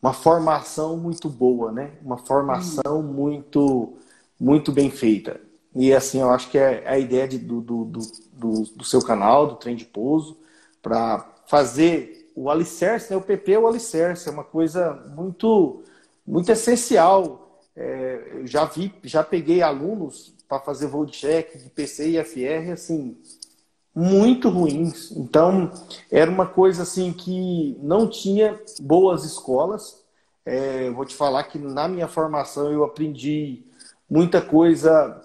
[0.02, 1.92] uma formação muito boa, né?
[2.04, 3.04] Uma formação hum.
[3.04, 3.94] muito,
[4.40, 5.40] muito bem feita.
[5.76, 9.48] E assim, eu acho que é a ideia de, do, do, do, do, seu canal,
[9.48, 10.38] do Trem de Pouso,
[10.82, 13.18] para fazer o alicerce, né?
[13.18, 15.84] o PP é o alicerce, é uma coisa muito,
[16.26, 17.45] muito essencial.
[17.76, 22.72] É, já vi, já peguei alunos para fazer voo de check de PC e FR,
[22.72, 23.18] assim,
[23.94, 25.12] muito ruins.
[25.12, 25.72] Então,
[26.12, 30.04] era uma coisa assim que não tinha boas escolas.
[30.46, 33.64] É, vou te falar que na minha formação eu aprendi
[34.10, 35.22] muita coisa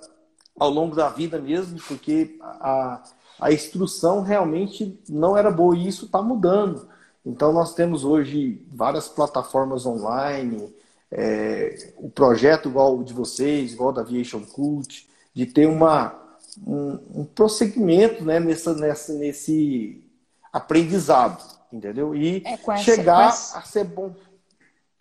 [0.58, 3.02] ao longo da vida mesmo, porque a,
[3.40, 6.88] a instrução realmente não era boa e isso está mudando.
[7.24, 10.72] Então, nós temos hoje várias plataformas online,
[11.12, 17.20] é, o projeto igual o de vocês, igual da Aviation Cult, de ter uma, um,
[17.20, 20.04] um prosseguimento né, nessa, nessa, nesse
[20.52, 21.42] aprendizado,
[21.72, 22.14] entendeu?
[22.14, 24.14] E é, chegar essa, a ser bom.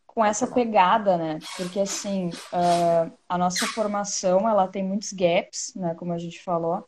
[0.08, 1.40] Com essa pegada, né?
[1.56, 5.94] Porque, assim, uh, a nossa formação, ela tem muitos gaps, né?
[5.96, 6.84] Como a gente falou.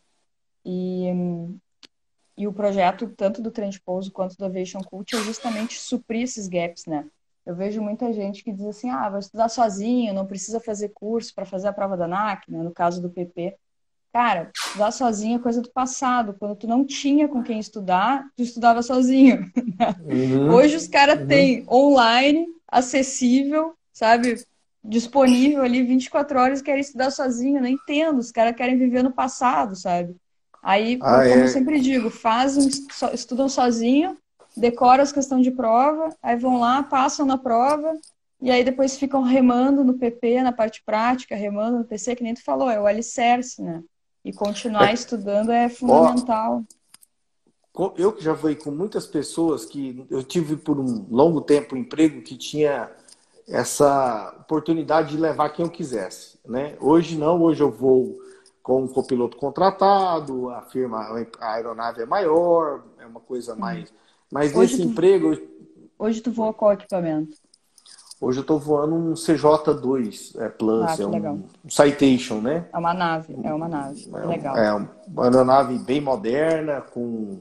[0.65, 1.07] E,
[2.37, 6.47] e o projeto, tanto do Trend Pouso quanto do Aviation Cult, é justamente suprir esses
[6.47, 7.07] gaps, né?
[7.45, 11.33] Eu vejo muita gente que diz assim, ah, vou estudar sozinho, não precisa fazer curso
[11.33, 12.61] para fazer a prova da NAC, né?
[12.61, 13.55] no caso do PP.
[14.13, 16.35] Cara, estudar sozinho é coisa do passado.
[16.37, 19.49] Quando tu não tinha com quem estudar, tu estudava sozinho.
[20.03, 21.27] Uhum, Hoje os caras uhum.
[21.27, 24.35] têm online, acessível, sabe?
[24.83, 27.57] Disponível ali 24 horas querem estudar sozinho.
[27.57, 28.19] Eu não entendo.
[28.19, 30.15] Os caras querem viver no passado, sabe?
[30.61, 31.43] Aí, ah, como é?
[31.43, 32.69] eu sempre digo, fazem,
[33.13, 34.17] estudam sozinho,
[34.55, 37.97] decoram as questões de prova, aí vão lá, passam na prova,
[38.41, 42.33] e aí depois ficam remando no PP, na parte prática, remando no PC, que nem
[42.33, 43.83] tu falou, é o alicerce, né?
[44.25, 46.63] E continuar é, estudando é fundamental.
[47.73, 51.75] Ó, eu que já fui com muitas pessoas que eu tive por um longo tempo
[51.75, 52.91] um emprego que tinha
[53.47, 56.75] essa oportunidade de levar quem eu quisesse, né?
[56.79, 58.19] Hoje não, hoje eu vou
[58.61, 60.99] com um copiloto contratado, a firma,
[61.39, 63.91] a aeronave é maior, é uma coisa mais.
[64.31, 65.37] Mas hoje nesse tu, emprego.
[65.99, 67.35] Hoje tu voa qual equipamento?
[68.19, 72.67] Hoje eu estou voando um CJ2 é, Plus, ah, é um, um Citation, né?
[72.71, 74.07] É uma nave, é uma nave.
[74.13, 74.57] É legal.
[74.57, 77.39] É uma aeronave bem moderna, com,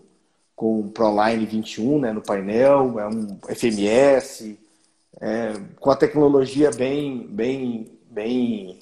[0.57, 4.59] com Proline 21 né, no painel, é um FMS,
[5.21, 8.79] é, com a tecnologia bem, bem, bem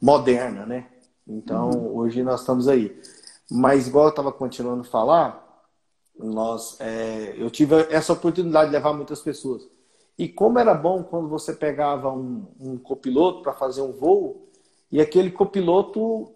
[0.00, 0.86] moderna, né?
[1.26, 1.96] Então, uhum.
[1.96, 2.94] hoje nós estamos aí.
[3.50, 5.47] Mas, igual eu estava continuando a falar,
[6.18, 9.66] nós, é, eu tive essa oportunidade de levar muitas pessoas.
[10.18, 14.48] E como era bom quando você pegava um, um copiloto para fazer um voo
[14.90, 16.32] e aquele copiloto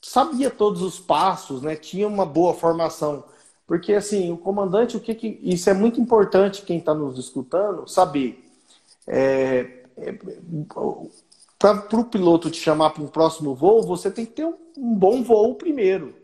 [0.00, 1.76] sabia todos os passos, né?
[1.76, 3.24] Tinha uma boa formação.
[3.66, 7.86] Porque assim, o comandante, o que, que isso é muito importante quem está nos escutando
[7.86, 8.42] saber.
[9.06, 10.18] É, é,
[11.58, 14.94] para o piloto te chamar para um próximo voo, você tem que ter um, um
[14.94, 16.14] bom voo primeiro.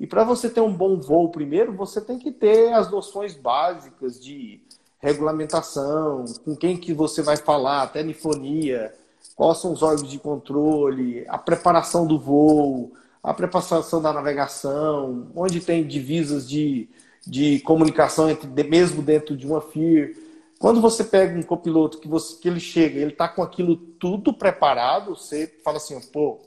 [0.00, 4.18] E para você ter um bom voo primeiro, você tem que ter as noções básicas
[4.18, 4.58] de
[4.98, 8.94] regulamentação, com quem que você vai falar, telefonia,
[9.36, 15.60] quais são os órgãos de controle, a preparação do voo, a preparação da navegação, onde
[15.60, 16.88] tem divisas de,
[17.26, 20.16] de comunicação entre, mesmo dentro de uma FIR.
[20.58, 24.32] Quando você pega um copiloto que, você, que ele chega ele está com aquilo tudo
[24.32, 26.40] preparado, você fala assim, pô,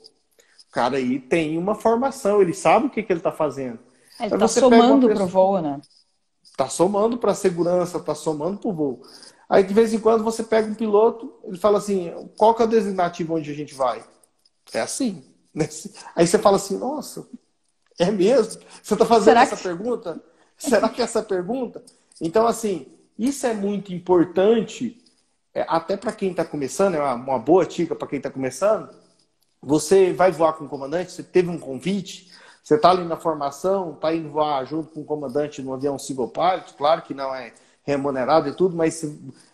[0.74, 3.78] cara aí tem uma formação, ele sabe o que, que ele está fazendo.
[4.18, 5.80] Ele está somando para o voo, né?
[6.42, 9.02] Está somando para a segurança, está somando para o voo.
[9.48, 12.64] Aí de vez em quando você pega um piloto, ele fala assim, qual que é
[12.64, 14.04] o designativo onde a gente vai?
[14.72, 15.24] É assim.
[15.54, 15.68] Né?
[16.16, 17.28] Aí você fala assim, nossa,
[17.96, 18.60] é mesmo?
[18.82, 19.62] Você está fazendo Será essa que...
[19.62, 20.20] pergunta?
[20.58, 21.80] Será que é essa pergunta?
[22.20, 25.00] Então, assim, isso é muito importante,
[25.54, 28.90] é, até para quem está começando, é uma, uma boa dica para quem está começando.
[29.64, 32.30] Você vai voar com o comandante, você teve um convite,
[32.62, 36.28] você está ali na formação, está indo voar junto com o comandante no avião single
[36.28, 39.04] pilot, claro que não é remunerado e tudo, mas,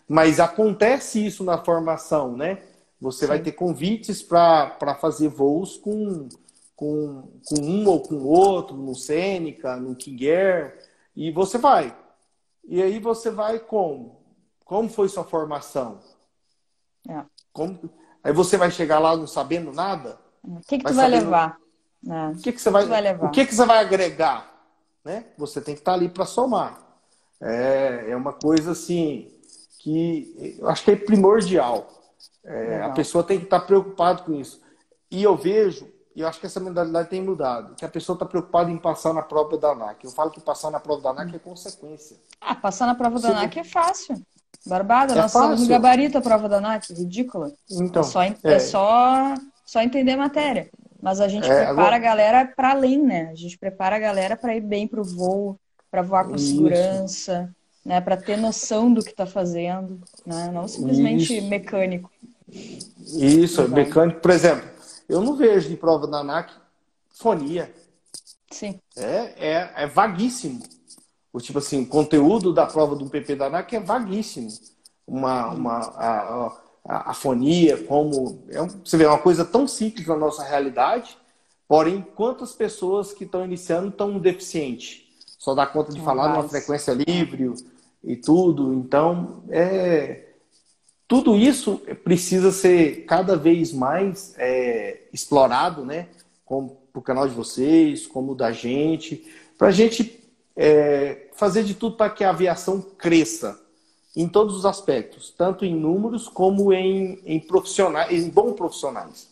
[0.07, 2.61] mas acontece isso na formação, né?
[2.99, 3.27] Você Sim.
[3.27, 6.29] vai ter convites para fazer voos com,
[6.75, 10.77] com, com um ou com outro, no Seneca, no King Air,
[11.15, 11.95] e você vai.
[12.63, 14.21] E aí você vai como?
[14.63, 15.99] Como foi sua formação?
[17.09, 17.25] É.
[17.51, 18.00] Como...
[18.23, 20.19] Aí você vai chegar lá não sabendo nada?
[20.43, 21.57] O que, que vai tu vai levar?
[22.07, 22.27] É.
[22.29, 23.27] O que, que você vai, vai levar?
[23.27, 24.51] O que, que você vai agregar?
[25.03, 25.25] Né?
[25.37, 26.79] Você tem que estar ali para somar.
[27.41, 29.31] É, é uma coisa assim
[29.79, 31.89] que eu acho que é primordial.
[32.43, 34.61] É, a pessoa tem que estar preocupada com isso.
[35.09, 38.25] E eu vejo, e eu acho que essa mentalidade tem mudado, que a pessoa está
[38.25, 40.03] preocupada em passar na prova da ANAC.
[40.03, 42.17] Eu falo que passar na prova da ANAC é consequência.
[42.39, 44.15] Ah, passar na prova da ANAC é fácil.
[44.65, 45.55] Barbada, é nós fácil.
[45.55, 47.51] somos gabarito a prova da ANAC, ridícula.
[47.69, 49.33] Então, é só, é, é só,
[49.65, 50.69] só entender a matéria.
[51.01, 51.95] Mas a gente é, prepara agora...
[51.95, 53.29] a galera para além, né?
[53.31, 56.47] A gente prepara a galera para ir bem para o voo, para voar com Isso.
[56.47, 57.49] segurança.
[57.83, 57.99] né?
[57.99, 60.51] Para ter noção do que está fazendo, né?
[60.53, 61.47] Não simplesmente Isso.
[61.47, 62.11] mecânico.
[62.47, 63.71] Isso, Exato.
[63.71, 64.19] mecânico.
[64.19, 64.69] Por exemplo,
[65.09, 66.51] eu não vejo de prova da ANAC
[67.09, 67.73] fonia.
[68.51, 68.79] Sim.
[68.95, 70.61] É, é, é vaguíssimo.
[71.33, 74.49] O tipo assim, o conteúdo da prova do PP da ANAC é vaguíssimo.
[75.07, 76.51] Uma, uma, a,
[76.85, 78.43] a, a fonia, como.
[78.49, 81.17] É, você vê, é uma coisa tão simples na nossa realidade,
[81.67, 85.03] porém, quantas pessoas que estão iniciando estão deficientes?
[85.37, 87.53] Só dá conta de falar numa frequência livre
[88.03, 88.73] e tudo.
[88.73, 90.27] Então, é,
[91.07, 96.09] tudo isso precisa ser cada vez mais é, explorado, né?
[96.45, 99.25] Como o canal de vocês, como o da gente,
[99.57, 100.20] para a gente
[100.55, 103.59] é, fazer de tudo para que a aviação cresça
[104.15, 109.29] em todos os aspectos, tanto em números como em, em profissionais, em bons profissionais.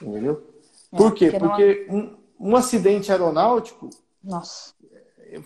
[0.00, 0.42] Entendeu?
[0.92, 1.30] É, Por quê?
[1.30, 3.90] Porque um, um, acidente aeronáutico
[4.22, 4.72] Nossa.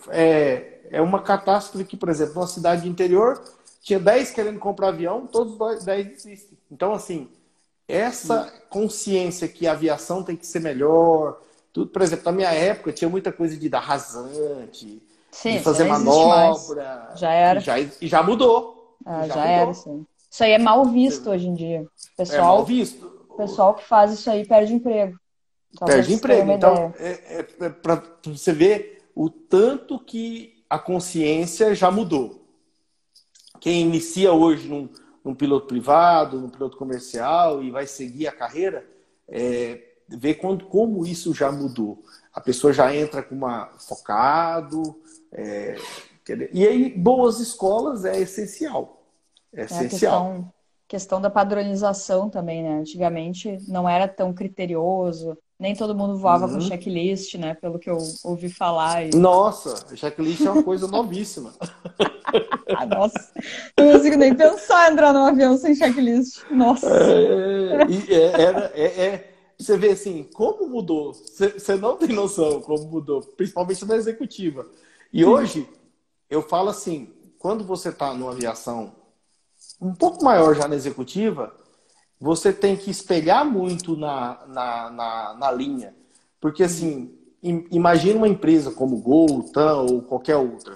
[0.09, 3.43] É, é uma catástrofe que, por exemplo, numa cidade interior,
[3.81, 6.57] tinha 10 querendo comprar avião, todos os 10 desistem.
[6.71, 7.29] Então, assim,
[7.85, 11.41] essa consciência que a aviação tem que ser melhor,
[11.73, 15.85] tudo, por exemplo, na minha época tinha muita coisa de dar rasante, Sim, de fazer
[15.85, 17.11] manobra.
[17.15, 17.59] Já era.
[17.59, 18.95] E já, e já mudou.
[19.03, 19.51] Ah, já, já mudou.
[19.51, 20.05] era, sim.
[20.29, 21.85] Isso aí é mal visto hoje em dia.
[22.15, 23.25] Pessoal, é mal visto.
[23.27, 25.17] O pessoal que faz isso aí perde emprego.
[25.77, 26.51] Só perde emprego.
[26.51, 32.45] Então, é, é, é para você ver o tanto que a consciência já mudou.
[33.59, 34.89] Quem inicia hoje num,
[35.23, 38.85] num piloto privado, num piloto comercial e vai seguir a carreira,
[39.27, 42.03] é, vê quando, como isso já mudou.
[42.33, 45.75] A pessoa já entra com uma focado, é,
[46.53, 49.03] e aí, boas escolas é essencial.
[49.53, 49.89] É, é essencial.
[49.89, 50.53] Questão,
[50.87, 52.79] questão, da padronização também, né?
[52.79, 56.53] Antigamente não era tão criterioso, nem todo mundo voava uhum.
[56.53, 57.55] com checklist, né?
[57.55, 59.05] Pelo que eu ouvi falar.
[59.05, 59.15] E...
[59.15, 61.53] Nossa, checklist é uma coisa novíssima.
[62.77, 63.31] ah, nossa,
[63.77, 66.41] não consigo nem pensar em entrar num avião sem checklist.
[66.49, 66.87] Nossa.
[66.87, 71.13] É, é, era, é, é você vê assim, como mudou.
[71.13, 74.67] Você não tem noção como mudou, principalmente na executiva.
[75.11, 75.67] E hoje,
[76.29, 78.95] eu falo assim, quando você está numa aviação
[79.81, 81.53] um pouco maior já na executiva,
[82.19, 85.93] você tem que espelhar muito na, na, na, na linha.
[86.39, 90.75] Porque, assim, imagina uma empresa como Gol, TAM ou qualquer outra.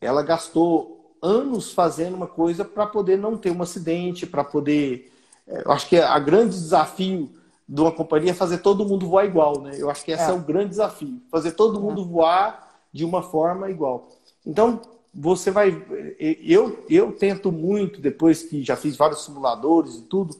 [0.00, 5.12] Ela gastou anos fazendo uma coisa para poder não ter um acidente, para poder.
[5.46, 7.30] É, eu acho que a grande desafio
[7.68, 9.72] de uma companhia é fazer todo mundo voar igual, né?
[9.76, 11.20] Eu acho que esse é, é o grande desafio.
[11.30, 12.04] Fazer todo mundo é.
[12.04, 14.08] voar de uma forma igual.
[14.44, 14.80] Então,
[15.14, 15.84] você vai.
[16.18, 20.36] Eu, eu tento muito, depois que já fiz vários simuladores e tudo,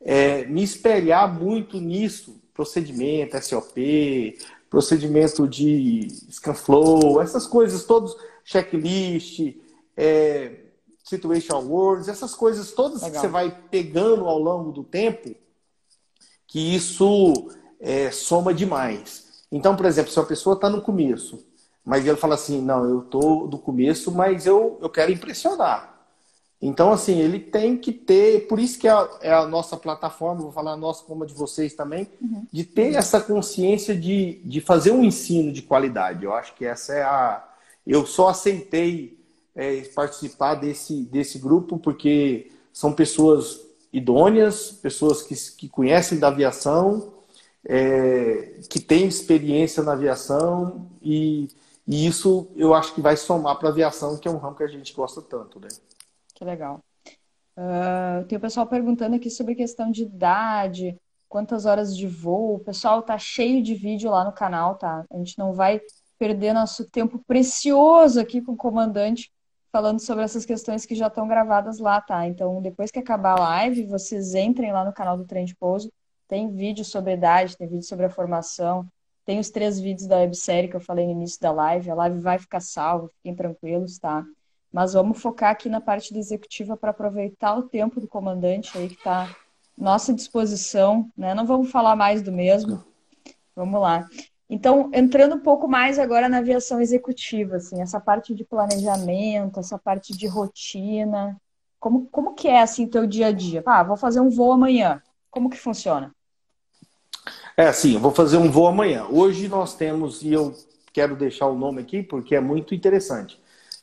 [0.00, 2.36] é, me espelhar muito nisso.
[2.52, 4.38] Procedimento, SOP,
[4.70, 9.54] procedimento de Scanflow, essas coisas todos, checklist,
[9.94, 10.52] é,
[11.04, 13.10] situation words, essas coisas todas Legal.
[13.10, 15.34] que você vai pegando ao longo do tempo,
[16.46, 19.44] que isso é, soma demais.
[19.50, 21.44] Então, por exemplo, se a pessoa está no começo,
[21.84, 25.94] mas ele fala assim, não, eu tô do começo, mas eu, eu quero impressionar.
[26.60, 30.40] Então, assim, ele tem que ter, por isso que é a, é a nossa plataforma,
[30.40, 32.46] vou falar a nossa como a de vocês também, uhum.
[32.50, 36.24] de ter essa consciência de, de fazer um ensino de qualidade.
[36.24, 37.46] Eu acho que essa é a.
[37.86, 39.18] Eu só aceitei
[39.54, 43.60] é, participar desse, desse grupo porque são pessoas
[43.96, 47.14] idôneas, pessoas que, que conhecem da aviação,
[47.64, 51.48] é, que têm experiência na aviação e
[51.86, 54.64] e isso eu acho que vai somar para a aviação, que é um ramo que
[54.64, 55.68] a gente gosta tanto, né?
[56.34, 56.80] Que legal.
[57.56, 62.56] Uh, tem o pessoal perguntando aqui sobre questão de idade, quantas horas de voo.
[62.56, 65.04] O pessoal tá cheio de vídeo lá no canal, tá?
[65.10, 65.80] A gente não vai
[66.18, 69.30] perder nosso tempo precioso aqui com o comandante
[69.76, 72.26] falando sobre essas questões que já estão gravadas lá, tá?
[72.26, 75.92] Então, depois que acabar a live, vocês entrem lá no canal do Trem de Pouso.
[76.26, 78.88] Tem vídeo sobre idade, tem vídeo sobre a formação,
[79.26, 81.90] tem os três vídeos da websérie que eu falei no início da live.
[81.90, 84.24] A live vai ficar salva, fiquem tranquilos, tá?
[84.72, 88.88] Mas vamos focar aqui na parte da executiva para aproveitar o tempo do comandante aí
[88.88, 89.28] que está
[89.76, 91.34] nossa disposição, né?
[91.34, 92.82] Não vamos falar mais do mesmo.
[93.54, 94.08] Vamos lá.
[94.48, 99.76] Então, entrando um pouco mais agora na aviação executiva, assim, essa parte de planejamento, essa
[99.76, 101.36] parte de rotina,
[101.80, 103.62] como, como que é, assim, teu dia a dia?
[103.66, 105.02] Ah, vou fazer um voo amanhã.
[105.30, 106.14] Como que funciona?
[107.56, 109.06] É assim, vou fazer um voo amanhã.
[109.06, 110.54] Hoje nós temos, e eu
[110.92, 113.40] quero deixar o nome aqui porque é muito interessante.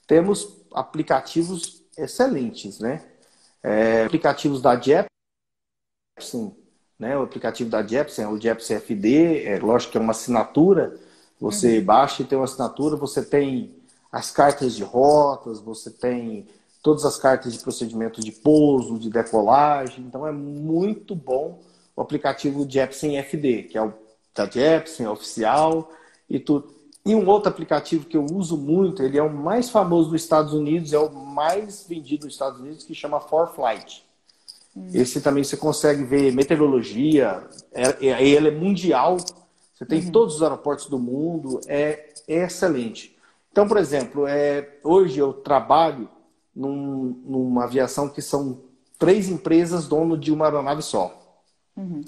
[0.07, 3.03] Temos aplicativos excelentes, né?
[3.61, 5.07] É, aplicativos da Jepsen,
[7.03, 7.17] né?
[7.17, 10.97] O aplicativo da Jepsen, o Jepsen FD, é lógico que é uma assinatura.
[11.39, 11.85] Você uhum.
[11.85, 13.75] baixa e tem uma assinatura, você tem
[14.09, 16.47] as cartas de rotas, você tem
[16.81, 20.05] todas as cartas de procedimento de pouso, de decolagem.
[20.05, 21.59] Então é muito bom
[21.95, 23.93] o aplicativo Jepsen FD, que é o
[24.33, 25.91] da Jepsen, é oficial
[26.29, 26.73] e tudo.
[27.05, 30.53] E um outro aplicativo que eu uso muito, ele é o mais famoso dos Estados
[30.53, 34.05] Unidos, é o mais vendido nos Estados Unidos, que chama ForFlight.
[34.75, 34.89] Hum.
[34.93, 39.17] Esse também você consegue ver meteorologia, é, é, ele é mundial,
[39.73, 40.11] você tem uhum.
[40.11, 43.15] todos os aeroportos do mundo, é, é, excelente.
[43.51, 46.09] Então, por exemplo, é, hoje eu trabalho
[46.55, 48.61] num, numa aviação que são
[48.97, 51.19] três empresas dono de uma aeronave só.
[51.75, 52.01] Uhum.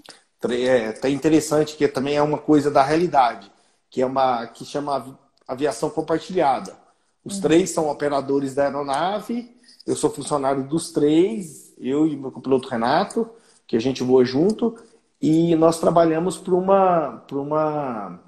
[0.49, 3.51] É, é interessante que também é uma coisa da realidade
[3.95, 6.76] que é uma que chama aviação compartilhada.
[7.24, 7.41] Os uhum.
[7.43, 9.55] três são operadores da aeronave,
[9.88, 13.29] eu sou funcionário dos três, eu e meu copiloto Renato,
[13.67, 14.75] que a gente voa junto,
[15.21, 18.19] e nós trabalhamos para uma, para uma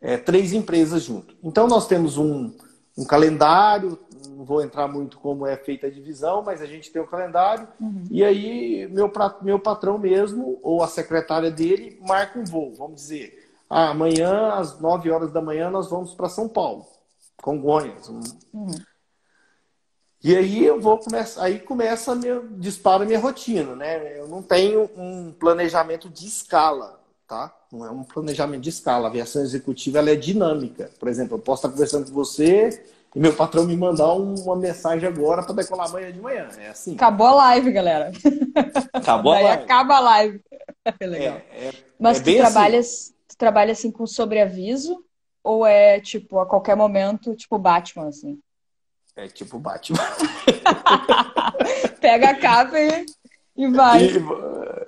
[0.00, 1.36] é, três empresas junto.
[1.42, 2.52] Então nós temos um,
[2.96, 7.00] um calendário, não vou entrar muito como é feita a divisão, mas a gente tem
[7.00, 8.04] o um calendário, uhum.
[8.10, 9.10] e aí meu,
[9.42, 14.78] meu patrão mesmo, ou a secretária dele, marca um voo, vamos dizer ah, amanhã, às
[14.80, 16.86] 9 horas da manhã, nós vamos para São Paulo,
[17.42, 18.08] Congonhas.
[18.08, 18.68] Uhum.
[20.26, 24.18] E aí eu vou começar, aí começa meu, dispara minha rotina, né?
[24.18, 26.98] Eu não tenho um planejamento de escala,
[27.28, 27.54] tá?
[27.70, 29.06] Não é um planejamento de escala.
[29.06, 30.90] A aviação executiva ela é dinâmica.
[30.98, 35.08] Por exemplo, eu posso estar conversando com você e meu patrão me mandar uma mensagem
[35.08, 36.48] agora para decolar amanhã de manhã.
[36.58, 36.96] É assim.
[36.96, 38.10] Acabou a live, galera.
[38.92, 39.62] Acabou a live.
[39.62, 40.40] acaba a live.
[41.00, 41.40] É legal.
[41.52, 45.04] É, é, Mas é tu trabalhas, assim Tu trabalha assim com sobreaviso?
[45.44, 48.40] Ou é tipo a qualquer momento, tipo Batman, assim?
[49.16, 49.98] É tipo Batman.
[52.00, 53.06] Pega a capa e,
[53.56, 54.04] e vai.
[54.04, 54.18] E,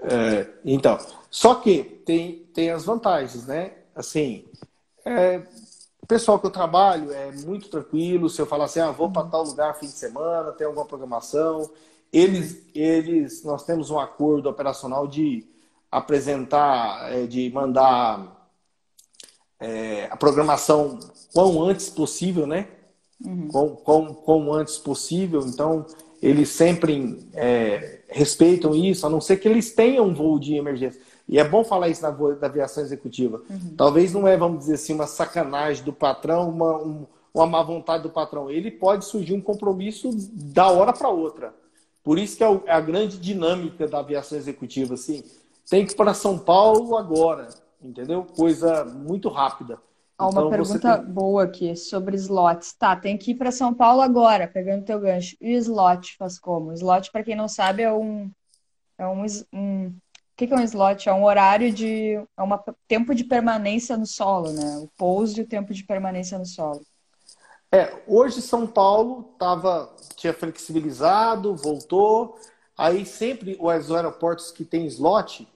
[0.03, 0.99] é, então,
[1.31, 3.72] só que tem, tem as vantagens, né?
[3.95, 4.45] Assim,
[5.03, 5.41] é,
[6.03, 8.29] o pessoal que eu trabalho é muito tranquilo.
[8.29, 11.70] Se eu falar assim, ah, vou para tal lugar fim de semana, tem alguma programação.
[12.12, 15.47] Eles, eles, nós temos um acordo operacional de
[15.91, 18.51] apresentar, é, de mandar
[19.59, 20.99] é, a programação
[21.33, 22.68] quão antes possível, né?
[23.25, 23.49] Uhum.
[23.49, 25.41] Quão, quão, quão antes possível.
[25.47, 25.87] Então,
[26.23, 31.01] eles sempre é, respeitam isso, a não ser que eles tenham um voo de emergência.
[31.29, 33.43] E é bom falar isso na, da aviação executiva.
[33.51, 33.75] Uhum.
[33.77, 38.03] Talvez não é, vamos dizer assim, uma sacanagem do patrão, uma, um, uma má vontade
[38.03, 38.51] do patrão.
[38.51, 41.55] Ele pode surgir um compromisso da hora para outra.
[42.03, 44.95] Por isso que é, é a grande dinâmica da aviação executiva.
[44.95, 45.23] Assim,
[45.69, 47.49] tem que ir para São Paulo agora
[47.83, 48.25] entendeu?
[48.25, 49.79] Coisa muito rápida.
[50.21, 51.12] Uma então, pergunta tem...
[51.12, 52.73] boa aqui sobre slots.
[52.73, 55.37] Tá, tem que ir para São Paulo agora, pegando teu gancho.
[55.41, 56.71] E o slot faz como?
[56.71, 58.31] O slot, para quem não sabe, é um.
[58.99, 59.87] É um, um...
[59.87, 59.93] O
[60.37, 61.09] que, que é um slot?
[61.09, 62.14] É um horário de.
[62.14, 62.49] É um
[62.89, 64.79] tempo de permanência no solo, né?
[64.79, 66.81] O pouso e o tempo de permanência no solo.
[67.71, 72.37] É, hoje São Paulo tava, tinha flexibilizado, voltou.
[72.77, 75.47] Aí sempre os aeroportos que tem slot,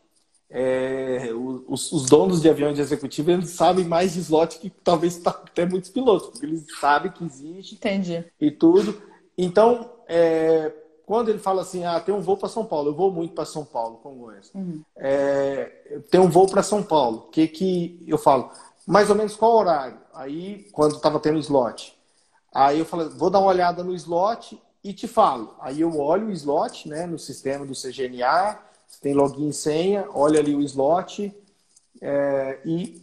[0.55, 1.31] é,
[1.67, 5.31] os, os, donos de aviões de executivo eles sabem mais de slot que talvez tá,
[5.31, 8.23] até muitos pilotos, porque eles sabem que existe Entendi.
[8.39, 9.01] e tudo.
[9.37, 10.71] Então, é,
[11.07, 13.47] quando ele fala assim, ah, tem um voo para São Paulo, eu vou muito para
[13.47, 14.51] São Paulo, Congonhas.
[14.55, 14.83] Uhum.
[14.95, 18.51] É, tem um voo para São Paulo, o que que eu falo?
[18.87, 19.99] Mais ou menos qual horário?
[20.13, 21.99] Aí, quando estava tendo slot.
[22.55, 25.55] Aí eu falo, vou dar uma olhada no slot e te falo.
[25.61, 28.59] Aí eu olho o slot, né, no sistema do CGNA,
[28.93, 31.34] você tem login e senha, olha ali o slot
[32.01, 33.03] é, e,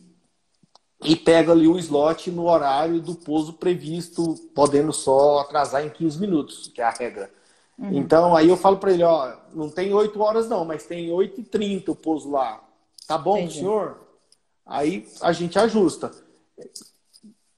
[1.03, 6.19] e pega ali o slot no horário do pouso previsto, podendo só atrasar em 15
[6.19, 7.31] minutos, que é a regra.
[7.77, 7.91] Uhum.
[7.93, 11.41] Então, aí eu falo para ele, ó, não tem 8 horas não, mas tem 8
[11.41, 12.63] e 30 o pouso lá.
[13.07, 13.59] Tá bom, Entendi.
[13.59, 13.99] senhor?
[14.63, 16.11] Aí a gente ajusta.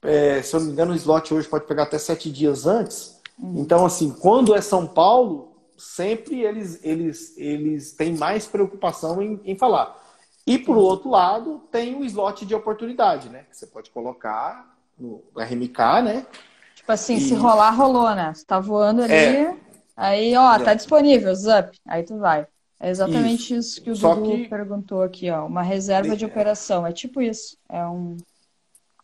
[0.00, 3.20] É, se eu não me engano, o slot hoje pode pegar até 7 dias antes.
[3.38, 3.60] Uhum.
[3.60, 5.51] Então, assim, quando é São Paulo,
[5.82, 10.00] sempre eles, eles, eles têm mais preocupação em, em falar.
[10.46, 13.44] E, por outro lado, tem o slot de oportunidade, né?
[13.50, 16.26] Que você pode colocar no RMK, né?
[16.74, 17.20] Tipo assim, e...
[17.20, 18.32] se rolar, rolou, né?
[18.34, 19.56] Você tá voando ali, é.
[19.96, 20.74] aí, ó, tá é.
[20.74, 22.46] disponível, Zup, aí tu vai.
[22.78, 24.48] É exatamente isso, isso que o Só Dudu que...
[24.48, 25.46] perguntou aqui, ó.
[25.46, 26.84] Uma reserva de operação.
[26.84, 27.56] É tipo isso.
[27.68, 28.16] É, um,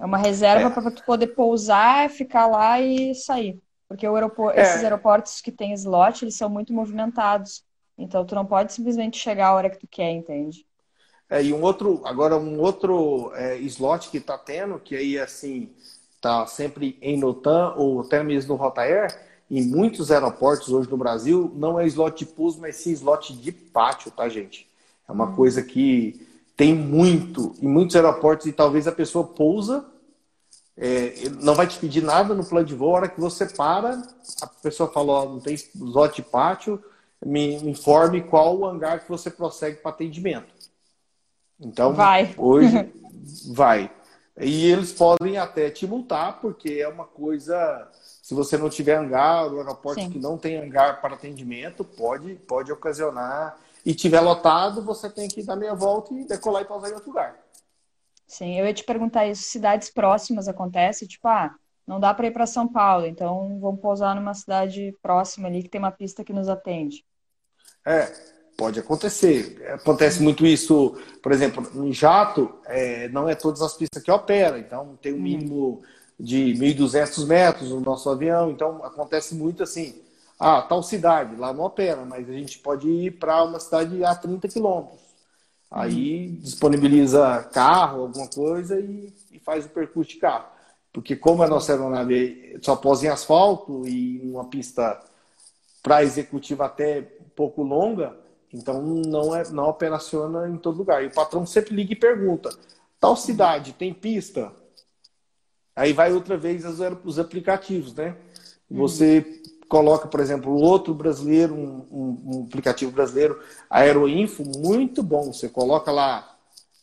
[0.00, 0.70] é uma reserva é.
[0.70, 3.60] para tu poder pousar, ficar lá e sair.
[3.88, 4.62] Porque aeroporto, é.
[4.62, 7.64] esses aeroportos que tem slot, eles são muito movimentados.
[7.96, 10.66] Então, tu não pode simplesmente chegar a hora que tu quer, entende?
[11.30, 15.70] É, e um outro, agora um outro é, slot que tá tendo, que aí, assim,
[16.20, 19.18] tá sempre em Notan ou até mesmo no Rotair,
[19.50, 23.50] em muitos aeroportos hoje no Brasil, não é slot de pouso, mas sim slot de
[23.50, 24.68] pátio, tá, gente?
[25.08, 25.34] É uma hum.
[25.34, 26.26] coisa que
[26.56, 29.86] tem muito, em muitos aeroportos, e talvez a pessoa pousa
[30.80, 32.90] é, não vai te pedir nada no plano de voo.
[32.90, 34.00] A hora que você para,
[34.40, 36.82] a pessoa falou: oh, não tem slot pátio,
[37.24, 40.54] me informe qual o hangar que você prossegue para atendimento.
[41.60, 42.32] Então, vai.
[42.36, 42.92] hoje
[43.52, 43.90] vai.
[44.40, 47.88] E eles podem até te multar, porque é uma coisa.
[48.22, 50.10] Se você não tiver hangar, o aeroporto Sim.
[50.10, 53.58] que não tem hangar para atendimento, pode, pode ocasionar.
[53.84, 57.08] E tiver lotado, você tem que dar meia volta e decolar e pausar em outro
[57.08, 57.34] lugar.
[58.28, 59.42] Sim, eu ia te perguntar isso.
[59.42, 61.08] Cidades próximas acontece?
[61.08, 61.52] Tipo, ah,
[61.84, 65.68] não dá para ir para São Paulo, então vamos pousar numa cidade próxima ali que
[65.68, 67.04] tem uma pista que nos atende.
[67.84, 68.12] É,
[68.58, 69.64] Pode acontecer.
[69.72, 74.58] Acontece muito isso, por exemplo, em jato, é, não é todas as pistas que opera,
[74.58, 75.80] então tem um mínimo
[76.18, 80.02] de 1.200 metros no nosso avião, então acontece muito assim.
[80.36, 84.12] Ah, tal cidade, lá não opera, mas a gente pode ir para uma cidade a
[84.12, 84.98] 30 quilômetros.
[85.70, 90.46] Aí disponibiliza carro, alguma coisa e, e, faz o percurso de carro.
[90.92, 94.98] Porque como a nossa aeronave só pôs em asfalto e uma pista
[95.82, 97.02] para executiva até
[97.36, 98.16] pouco longa,
[98.52, 101.04] então não é não operaciona em todo lugar.
[101.04, 102.50] E o patrão sempre liga e pergunta:
[102.98, 104.50] tal cidade tem pista?
[105.76, 106.64] Aí vai outra vez
[107.04, 108.16] os aplicativos, né?
[108.70, 109.37] Você uhum.
[109.68, 113.38] Coloca, por exemplo, outro brasileiro, um, um, um, aplicativo brasileiro,
[113.68, 115.32] Aeroinfo, muito bom.
[115.32, 116.36] Você coloca lá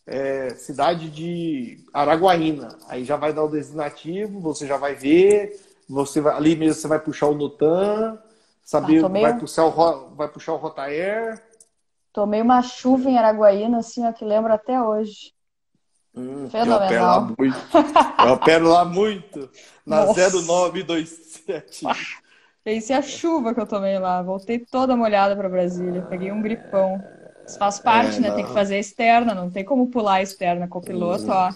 [0.06, 5.60] é, cidade de Araguaína, aí já vai dar o destinativo, você já vai ver,
[5.90, 8.20] você vai, ali mesmo você vai puxar o Notan,
[8.64, 11.42] saber, ah, vai, puxar o, vai puxar o Rotair,
[12.16, 15.34] Tomei uma chuva em Araguaína, assim, ó, que lembro até hoje.
[16.16, 16.80] Hum, Fenomenal.
[16.80, 17.58] Eu opero lá muito.
[18.26, 19.50] Eu opero lá muito.
[19.86, 20.30] Na Nossa.
[20.32, 21.86] 0927.
[22.66, 24.24] Pense a chuva que eu tomei lá.
[24.24, 26.02] Voltei toda molhada para Brasília.
[26.02, 27.00] Peguei um gripão.
[27.48, 28.30] Isso faz parte, é, né?
[28.30, 28.36] Não.
[28.36, 29.36] Tem que fazer a externa.
[29.36, 31.30] Não tem como pular a externa com o piloto, hum.
[31.30, 31.54] ó.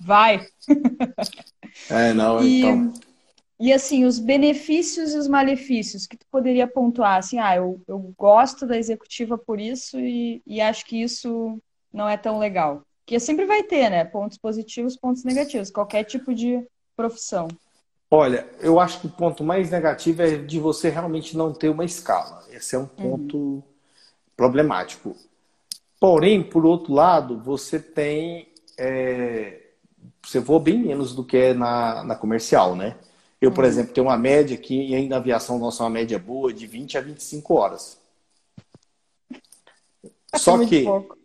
[0.00, 0.46] Vai!
[1.88, 2.60] É, não, e...
[2.60, 2.92] então.
[3.58, 8.12] E assim, os benefícios e os malefícios que tu poderia pontuar, assim, ah, eu, eu
[8.18, 11.58] gosto da executiva por isso e, e acho que isso
[11.90, 12.82] não é tão legal.
[13.04, 14.04] Porque sempre vai ter, né?
[14.04, 16.62] Pontos positivos, pontos negativos, qualquer tipo de
[16.94, 17.48] profissão.
[18.14, 21.82] Olha, eu acho que o ponto mais negativo é de você realmente não ter uma
[21.82, 22.44] escala.
[22.50, 23.62] Esse é um ponto uhum.
[24.36, 25.16] problemático.
[25.98, 28.52] Porém, por outro lado, você tem.
[28.76, 29.62] É,
[30.22, 32.98] você voa bem menos do que é na, na comercial, né?
[33.40, 33.70] Eu, por uhum.
[33.70, 36.66] exemplo, tenho uma média aqui, e ainda na aviação nossa é uma média boa, de
[36.66, 37.98] 20 a 25 horas.
[40.30, 40.84] É só muito que.
[40.84, 41.16] Pouco.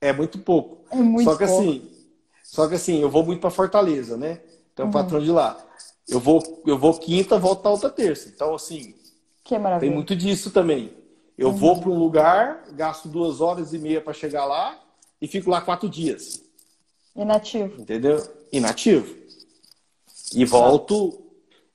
[0.00, 0.78] É muito pouco.
[0.90, 1.60] É muito só que pouco.
[1.62, 1.90] assim.
[2.42, 4.40] Só que assim, eu vou muito para Fortaleza, né?
[4.72, 4.92] Então, uhum.
[4.92, 5.62] patrão de lá.
[6.08, 8.28] Eu vou, eu vou quinta, volto na outra terça.
[8.28, 8.94] Então, assim.
[9.42, 9.88] Que maravilha.
[9.88, 10.92] Tem muito disso também.
[11.36, 11.54] Eu uhum.
[11.56, 14.78] vou para um lugar, gasto duas horas e meia para chegar lá
[15.20, 16.42] e fico lá quatro dias.
[17.14, 17.80] Inativo.
[17.80, 18.22] Entendeu?
[18.52, 19.14] Inativo.
[20.34, 21.26] E volto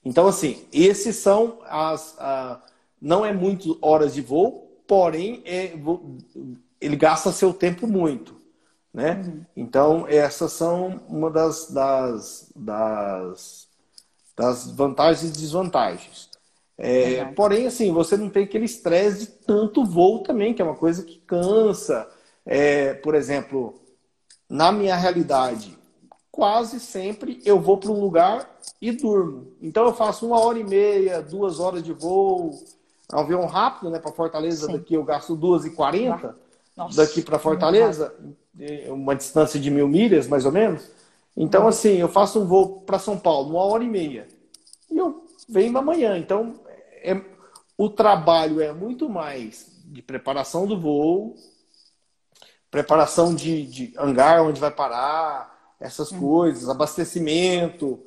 [0.03, 2.15] então, assim, esses são as.
[2.19, 2.61] A,
[2.99, 5.73] não é muito horas de voo, porém é,
[6.79, 8.39] ele gasta seu tempo muito.
[8.93, 9.21] Né?
[9.25, 9.45] Uhum.
[9.55, 13.67] Então, essas são uma das, das, das,
[14.41, 16.29] das vantagens e desvantagens.
[16.77, 20.75] É, porém, assim, você não tem aquele estresse de tanto voo também, que é uma
[20.75, 22.09] coisa que cansa.
[22.43, 23.75] É, por exemplo,
[24.49, 25.77] na minha realidade,
[26.31, 28.49] quase sempre eu vou para um lugar
[28.81, 29.47] e durmo.
[29.61, 32.59] Então eu faço uma hora e meia, duas horas de voo,
[33.11, 34.65] é um avião rápido, né, para Fortaleza.
[34.65, 34.73] Sim.
[34.73, 36.35] Daqui eu gasto duas e quarenta.
[36.95, 38.11] Daqui para Fortaleza,
[38.87, 40.89] uma distância de mil milhas, mais ou menos.
[41.35, 44.27] Então, assim, eu faço um voo para São Paulo, uma hora e meia.
[44.89, 46.17] E eu venho amanhã.
[46.17, 46.59] Então,
[47.03, 47.19] é,
[47.77, 51.35] o trabalho é muito mais de preparação do voo,
[52.69, 56.19] preparação de, de hangar onde vai parar, essas hum.
[56.19, 57.99] coisas, abastecimento.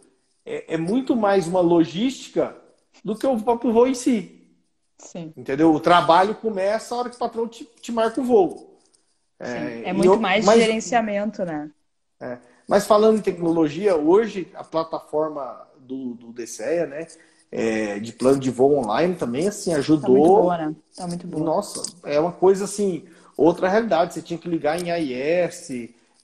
[0.46, 2.56] É, é, muito mais uma logística
[3.04, 4.46] do que o próprio voo em si.
[4.98, 5.32] Sim.
[5.36, 5.74] Entendeu?
[5.74, 8.78] O trabalho começa a hora que o patrão te, te marca o voo.
[9.38, 11.70] É, é muito eu, mais mas, gerenciamento, né?
[12.20, 12.38] É.
[12.66, 17.06] Mas falando em tecnologia, hoje a plataforma do, do DCEA, né?
[17.52, 20.00] É, de plano de voo online também, assim, ajudou.
[20.00, 20.76] Tá muito boa, né?
[20.96, 21.44] Tá muito boa.
[21.44, 23.04] Nossa, é uma coisa assim,
[23.36, 24.14] outra realidade.
[24.14, 25.70] Você tinha que ligar em AIS,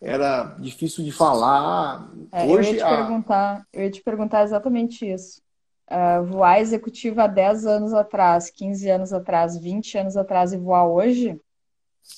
[0.01, 2.11] era difícil de falar.
[2.33, 2.97] É, Hoje, eu, ia te a...
[2.97, 5.41] perguntar, eu ia te perguntar exatamente isso.
[5.89, 10.87] Uh, voar executiva há 10 anos atrás, 15 anos atrás, 20 anos atrás e voar
[10.87, 11.41] hoje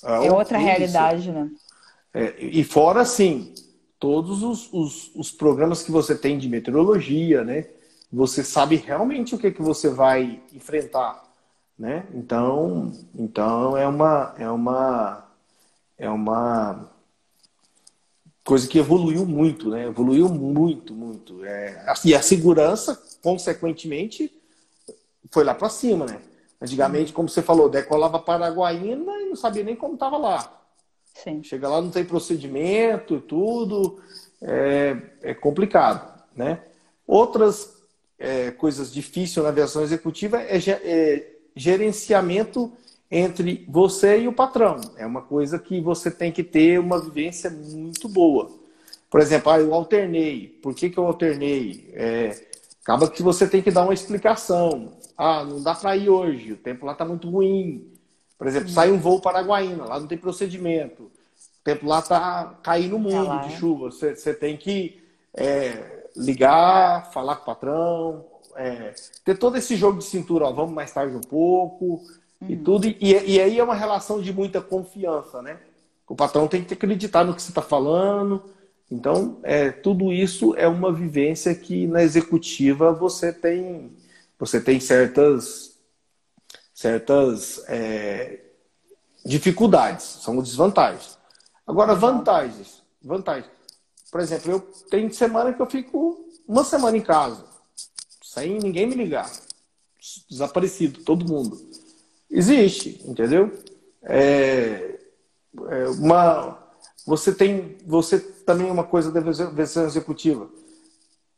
[0.03, 0.67] é, é outra isso.
[0.67, 1.49] realidade, né?
[2.13, 3.53] É, e fora, assim,
[4.03, 7.67] todos os, os, os, programas que você tem de meteorologia, né?
[8.11, 11.23] Você sabe realmente o que, que você vai enfrentar,
[11.79, 12.05] né?
[12.13, 15.25] Então, então é uma, é uma,
[15.97, 16.91] é uma
[18.43, 19.85] coisa que evoluiu muito, né?
[19.85, 21.45] Evoluiu muito, muito.
[21.45, 24.29] É, e a segurança, consequentemente,
[25.31, 26.19] foi lá para cima, né?
[26.61, 30.62] Antigamente, como você falou, decolava para Paraguaína e não sabia nem como estava lá.
[31.13, 31.43] Sim.
[31.43, 34.01] Chega lá, não tem procedimento, tudo.
[34.41, 36.61] É, é complicado, né?
[37.07, 37.81] Outras
[38.19, 42.71] é, coisas difíceis na aviação executiva é, é gerenciamento
[43.09, 44.81] entre você e o patrão.
[44.97, 48.49] É uma coisa que você tem que ter uma vivência muito boa.
[49.09, 50.47] Por exemplo, ah, eu alternei.
[50.61, 51.91] Por que, que eu alternei?
[51.93, 52.47] É,
[52.81, 54.93] acaba que você tem que dar uma explicação.
[55.15, 57.92] Ah, não dá para ir hoje, o tempo lá está muito ruim.
[58.43, 61.03] Por exemplo, sai um voo para Paraguaína, lá não tem procedimento.
[61.03, 63.89] O tempo lá está caindo muito tá de chuva.
[63.89, 65.01] Você, você tem que
[65.33, 68.25] é, ligar, falar com o patrão,
[68.57, 72.01] é, ter todo esse jogo de cintura, ó, vamos mais tarde um pouco
[72.41, 72.49] uhum.
[72.49, 72.85] e tudo.
[72.85, 75.57] E, e aí é uma relação de muita confiança, né?
[76.05, 78.43] O patrão tem que acreditar no que você está falando.
[78.91, 83.89] Então, é, tudo isso é uma vivência que na executiva você tem
[84.37, 85.72] você tem certas,
[86.83, 88.41] certas é,
[89.25, 91.17] dificuldades, são desvantagens.
[91.65, 92.83] Agora, vantagens.
[93.01, 93.49] Vantagens.
[94.11, 94.59] Por exemplo, eu
[94.89, 97.45] tenho semana que eu fico uma semana em casa,
[98.21, 99.31] sem ninguém me ligar.
[100.29, 101.57] Desaparecido, todo mundo.
[102.29, 103.57] Existe, entendeu?
[104.03, 104.99] É,
[105.69, 106.57] é uma,
[107.05, 110.49] você tem, você também uma coisa da versão executiva,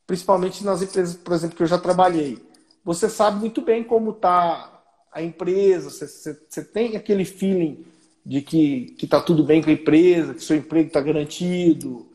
[0.07, 2.43] principalmente nas empresas, por exemplo, que eu já trabalhei
[2.85, 4.74] você sabe muito bem como está
[5.15, 7.85] a empresa, você, você, você, tem aquele feeling
[8.25, 12.05] de que está tudo bem com a empresa, que seu emprego está garantido.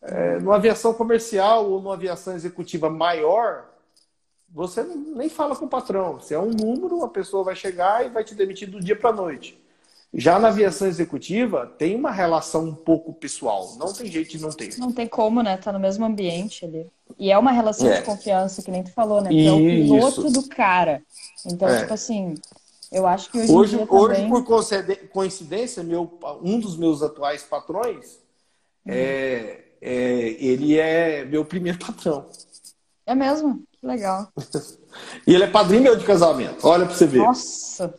[0.00, 3.68] É, numa aviação comercial ou numa aviação executiva maior,
[4.48, 6.14] você nem fala com o patrão.
[6.14, 9.10] Você é um número, a pessoa vai chegar e vai te demitir do dia para
[9.10, 9.62] a noite.
[10.14, 13.76] Já na aviação executiva, tem uma relação um pouco pessoal.
[13.76, 14.78] Não tem jeito de não ter.
[14.78, 15.58] Não tem como, né?
[15.58, 16.90] Tá no mesmo ambiente ali.
[17.18, 18.00] E é uma relação é.
[18.00, 19.30] de confiança, que nem tu falou, né?
[19.30, 21.02] Que é o piloto do cara.
[21.46, 21.80] Então, é.
[21.80, 22.34] tipo assim,
[22.90, 24.28] eu acho que hoje, hoje, hoje também...
[24.28, 24.44] por
[25.12, 28.18] coincidência, meu, um dos meus atuais patrões,
[28.86, 32.26] é, é, ele é meu primeiro patrão.
[33.06, 33.62] É mesmo?
[33.80, 34.28] Que legal.
[35.26, 36.66] e ele é padrinho meu de casamento.
[36.66, 37.18] Olha pra você ver.
[37.18, 37.94] Nossa!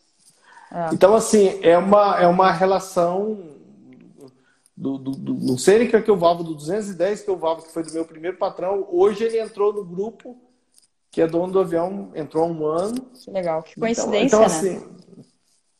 [0.72, 0.90] É.
[0.94, 3.57] Então, assim, é uma, é uma relação
[4.78, 7.82] do, do, do, do Seneca que eu valvo, do 210 que eu valvo, que foi
[7.82, 8.88] do meu primeiro patrão.
[8.92, 10.38] Hoje ele entrou no grupo
[11.10, 13.02] que é dono do avião, entrou há um ano.
[13.24, 14.98] Que legal, que coincidência, então, então assim, né?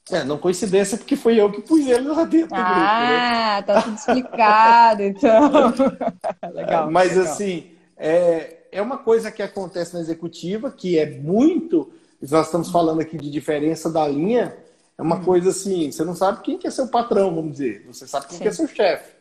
[0.10, 2.80] É, não coincidência, porque foi eu que pus ele lá dentro ah, do grupo.
[2.80, 3.18] Né?
[3.20, 5.74] Ah, tá tudo explicado, então.
[6.54, 6.90] legal.
[6.90, 7.26] Mas legal.
[7.26, 11.92] assim, é, é uma coisa que acontece na executiva, que é muito.
[12.22, 14.58] Nós estamos falando aqui de diferença da linha,
[14.98, 15.24] é uma uhum.
[15.24, 17.86] coisa assim, você não sabe quem que é seu patrão, vamos dizer.
[17.86, 19.16] Você sabe quem que é seu chefe.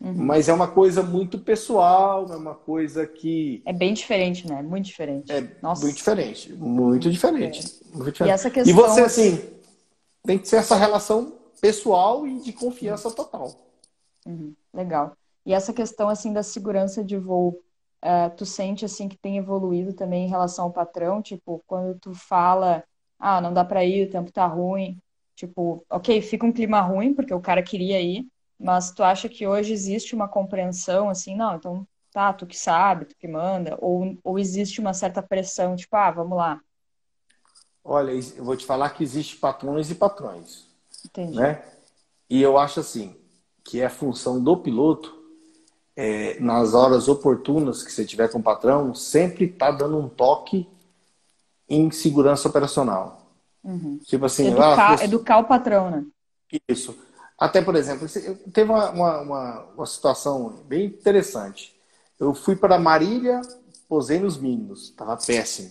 [0.00, 0.14] Uhum.
[0.16, 3.62] Mas é uma coisa muito pessoal, é uma coisa que.
[3.66, 4.62] É bem diferente, né?
[4.62, 5.30] Muito diferente.
[5.30, 5.82] É Nossa.
[5.84, 6.52] muito diferente.
[6.54, 7.60] Muito diferente.
[7.60, 7.96] É.
[7.96, 8.30] Muito diferente.
[8.30, 8.72] E, essa questão...
[8.72, 9.40] e você, assim,
[10.24, 13.14] tem que ser essa relação pessoal e de confiança uhum.
[13.14, 13.52] total.
[14.26, 14.54] Uhum.
[14.72, 15.12] Legal.
[15.44, 17.60] E essa questão, assim, da segurança de voo,
[18.02, 21.20] uh, tu sente, assim, que tem evoluído também em relação ao patrão?
[21.20, 22.82] Tipo, quando tu fala,
[23.18, 24.98] ah, não dá para ir, o tempo tá ruim,
[25.40, 28.26] Tipo, ok, fica um clima ruim, porque o cara queria ir,
[28.58, 33.06] mas tu acha que hoje existe uma compreensão, assim, não, então tá, tu que sabe,
[33.06, 36.60] tu que manda, ou, ou existe uma certa pressão, tipo, ah, vamos lá.
[37.82, 40.68] Olha, eu vou te falar que existe patrões e patrões.
[41.06, 41.38] Entendi.
[41.38, 41.64] Né?
[42.28, 43.16] E eu acho assim,
[43.64, 45.24] que é função do piloto,
[45.96, 50.68] é, nas horas oportunas que você tiver com o patrão, sempre tá dando um toque
[51.66, 53.19] em segurança operacional.
[53.62, 53.98] Uhum.
[54.04, 56.04] Tipo assim, educar, ah, educar o patrão, né?
[56.68, 56.96] Isso.
[57.38, 58.06] Até, por exemplo,
[58.52, 61.74] teve uma, uma, uma, situação bem interessante.
[62.18, 63.40] Eu fui para Marília,
[63.88, 65.70] posei nos mínimos, estava péssimo.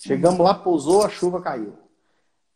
[0.00, 0.44] Chegamos uhum.
[0.44, 1.72] lá, pousou, a chuva caiu.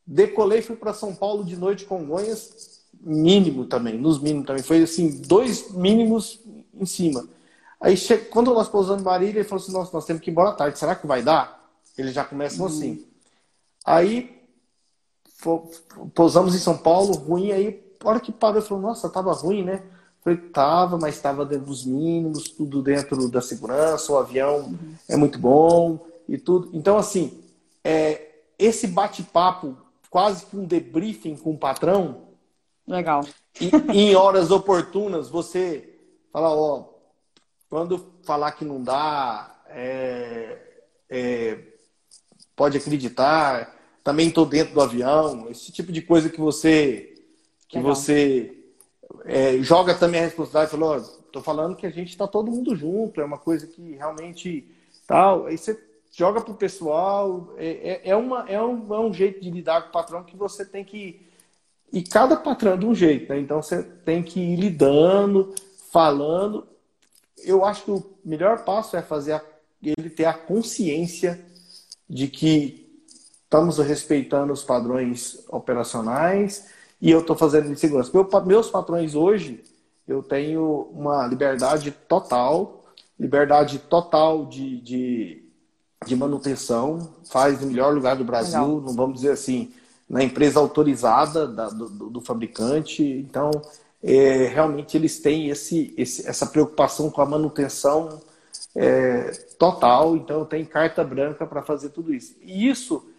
[0.06, 4.62] Decolei, fui para São Paulo de noite, Congonhas, mínimo também, nos mínimos também.
[4.62, 6.40] Foi assim, dois mínimos
[6.74, 7.26] em cima.
[7.80, 7.96] Aí,
[8.30, 10.54] quando nós pousamos em Marília, ele falou assim: Nossa, nós temos que ir embora à
[10.54, 11.68] tarde, será que vai dar?
[11.98, 12.72] Eles já começam uhum.
[12.72, 13.06] assim.
[13.84, 14.41] Aí
[16.14, 19.62] pousamos em São Paulo, ruim, aí a hora que parou, eu falou, nossa, tava ruim,
[19.62, 19.82] né?
[20.22, 24.72] falei, tava, mas estava dentro dos mínimos, tudo dentro da segurança, o avião
[25.08, 26.70] é muito bom e tudo.
[26.72, 27.42] Então, assim,
[27.82, 29.76] é, esse bate-papo,
[30.08, 32.28] quase que um debriefing com o patrão.
[32.86, 33.24] Legal.
[33.60, 35.98] E, em horas oportunas, você
[36.32, 36.84] fala, ó,
[37.68, 41.58] quando falar que não dá, é, é,
[42.54, 47.14] pode acreditar, também estou dentro do avião, esse tipo de coisa que você
[47.68, 47.94] que Legal.
[47.94, 48.54] você
[49.24, 53.18] é, joga também a responsabilidade, falou, Tô falando que a gente está todo mundo junto,
[53.18, 54.68] é uma coisa que realmente
[55.06, 55.46] tal.
[55.46, 59.50] Aí você joga pro pessoal, é, é, é, uma, é, um, é um jeito de
[59.50, 61.26] lidar com o patrão que você tem que.
[61.90, 63.40] E cada patrão é de um jeito, né?
[63.40, 65.54] Então você tem que ir lidando,
[65.90, 66.66] falando.
[67.38, 69.42] Eu acho que o melhor passo é fazer a,
[69.82, 71.42] ele ter a consciência
[72.08, 72.81] de que
[73.52, 78.10] estamos respeitando os padrões operacionais e eu estou fazendo de segurança.
[78.14, 79.62] Meu, meus patrões hoje,
[80.08, 82.82] eu tenho uma liberdade total,
[83.20, 85.44] liberdade total de, de,
[86.06, 88.80] de manutenção, faz no melhor lugar do Brasil, Legal.
[88.80, 89.70] não vamos dizer assim,
[90.08, 93.02] na empresa autorizada da, do, do, fabricante.
[93.02, 93.50] Então,
[94.02, 98.18] é, realmente eles têm esse, esse, essa preocupação com a manutenção
[98.74, 102.34] é, total, então tem carta branca para fazer tudo isso.
[102.40, 103.11] E isso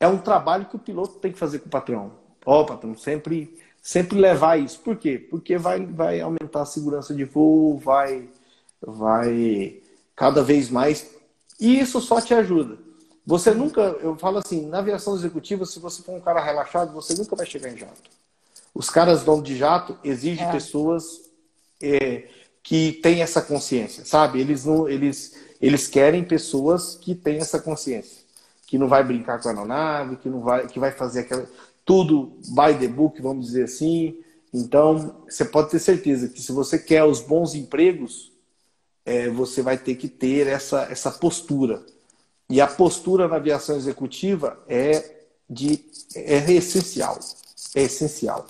[0.00, 2.12] é um trabalho que o piloto tem que fazer com o patrão.
[2.44, 4.80] Ó, oh, patrão, sempre, sempre levar isso.
[4.80, 5.18] Por quê?
[5.18, 8.28] Porque vai, vai aumentar a segurança de voo, vai,
[8.80, 9.80] vai
[10.16, 11.10] cada vez mais.
[11.60, 12.78] E isso só te ajuda.
[13.26, 17.14] Você nunca, eu falo assim, na aviação executiva, se você for um cara relaxado, você
[17.14, 18.10] nunca vai chegar em jato.
[18.74, 20.50] Os caras dono de jato exigem é.
[20.50, 21.30] pessoas
[21.82, 22.28] é,
[22.62, 24.40] que têm essa consciência, sabe?
[24.40, 28.19] Eles não, eles, eles querem pessoas que têm essa consciência,
[28.70, 31.44] que não vai brincar com a aeronave, que não vai, que vai fazer aquela
[31.84, 34.16] tudo by the book, vamos dizer assim.
[34.54, 38.30] Então, você pode ter certeza que se você quer os bons empregos,
[39.04, 41.84] é, você vai ter que ter essa, essa postura.
[42.48, 45.16] E a postura na aviação executiva é,
[45.48, 47.18] de, é essencial.
[47.74, 48.46] É essencial.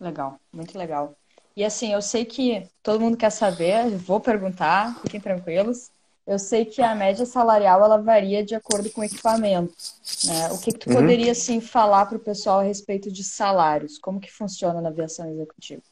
[0.00, 1.14] Legal, muito legal.
[1.56, 5.92] E assim, eu sei que todo mundo quer saber, vou perguntar, fiquem tranquilos.
[6.26, 9.72] Eu sei que a média salarial ela varia de acordo com o equipamento.
[10.24, 10.48] Né?
[10.50, 10.96] O que, que tu uhum.
[10.96, 13.96] poderia assim falar para o pessoal a respeito de salários?
[13.96, 15.82] Como que funciona na aviação executiva?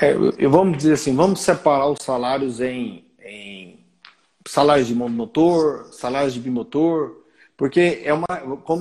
[0.00, 3.84] É, eu, vamos dizer assim, vamos separar os salários em, em
[4.46, 7.16] salários de monomotor, salários de bimotor,
[7.56, 8.26] porque é uma,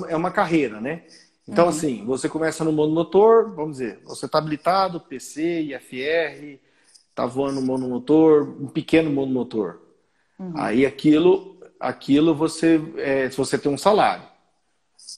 [0.08, 1.04] é uma carreira, né?
[1.48, 1.70] Então, uhum.
[1.72, 6.60] assim, você começa no monomotor, vamos dizer, você está habilitado, PC, IFR,
[7.10, 9.89] está voando monomotor, um pequeno monomotor.
[10.40, 10.54] Uhum.
[10.56, 14.24] Aí aquilo, aquilo você, é, se você tem um salário.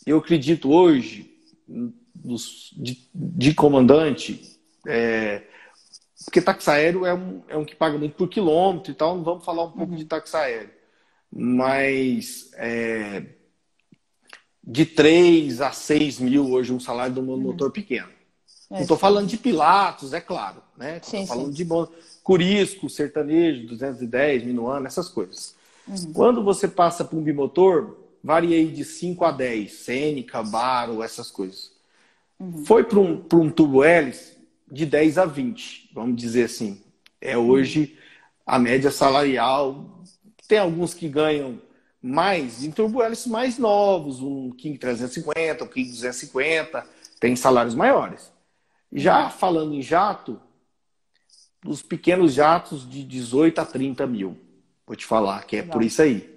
[0.06, 1.32] Eu acredito hoje,
[2.16, 5.44] dos, de, de comandante, é,
[6.26, 9.24] porque táxi aéreo é um, é um que paga muito por quilômetro e tal, não
[9.24, 9.98] vamos falar um pouco uhum.
[9.98, 10.72] de táxi aéreo.
[11.32, 13.26] Mas é,
[14.64, 17.74] de 3 a 6 mil hoje um salário de um motor uhum.
[17.74, 18.10] pequeno.
[18.70, 20.62] É, não estou falando de Pilatos, é claro.
[20.78, 20.98] Né?
[20.98, 21.54] Estou falando sim.
[21.54, 21.66] de
[22.24, 25.56] Curisco, sertanejo, 210, minuano, essas coisas.
[25.88, 26.14] Uhum.
[26.14, 31.72] Quando você passa para um bimotor, variei de 5 a 10, Sênica, Baro, essas coisas.
[32.40, 32.66] Uhum.
[32.66, 34.38] Foi para um, um turbo hélice
[34.72, 36.82] de 10 a 20, vamos dizer assim.
[37.20, 37.98] É hoje
[38.46, 40.02] a média salarial.
[40.48, 41.60] Tem alguns que ganham
[42.02, 46.86] mais em turbo hélice mais novos, um King 350, um King 250,
[47.20, 48.32] tem salários maiores.
[48.92, 50.42] Já falando em jato,
[51.64, 54.38] dos pequenos jatos de 18 a 30 mil.
[54.86, 55.74] Vou te falar que é Legal.
[55.74, 56.32] por isso aí.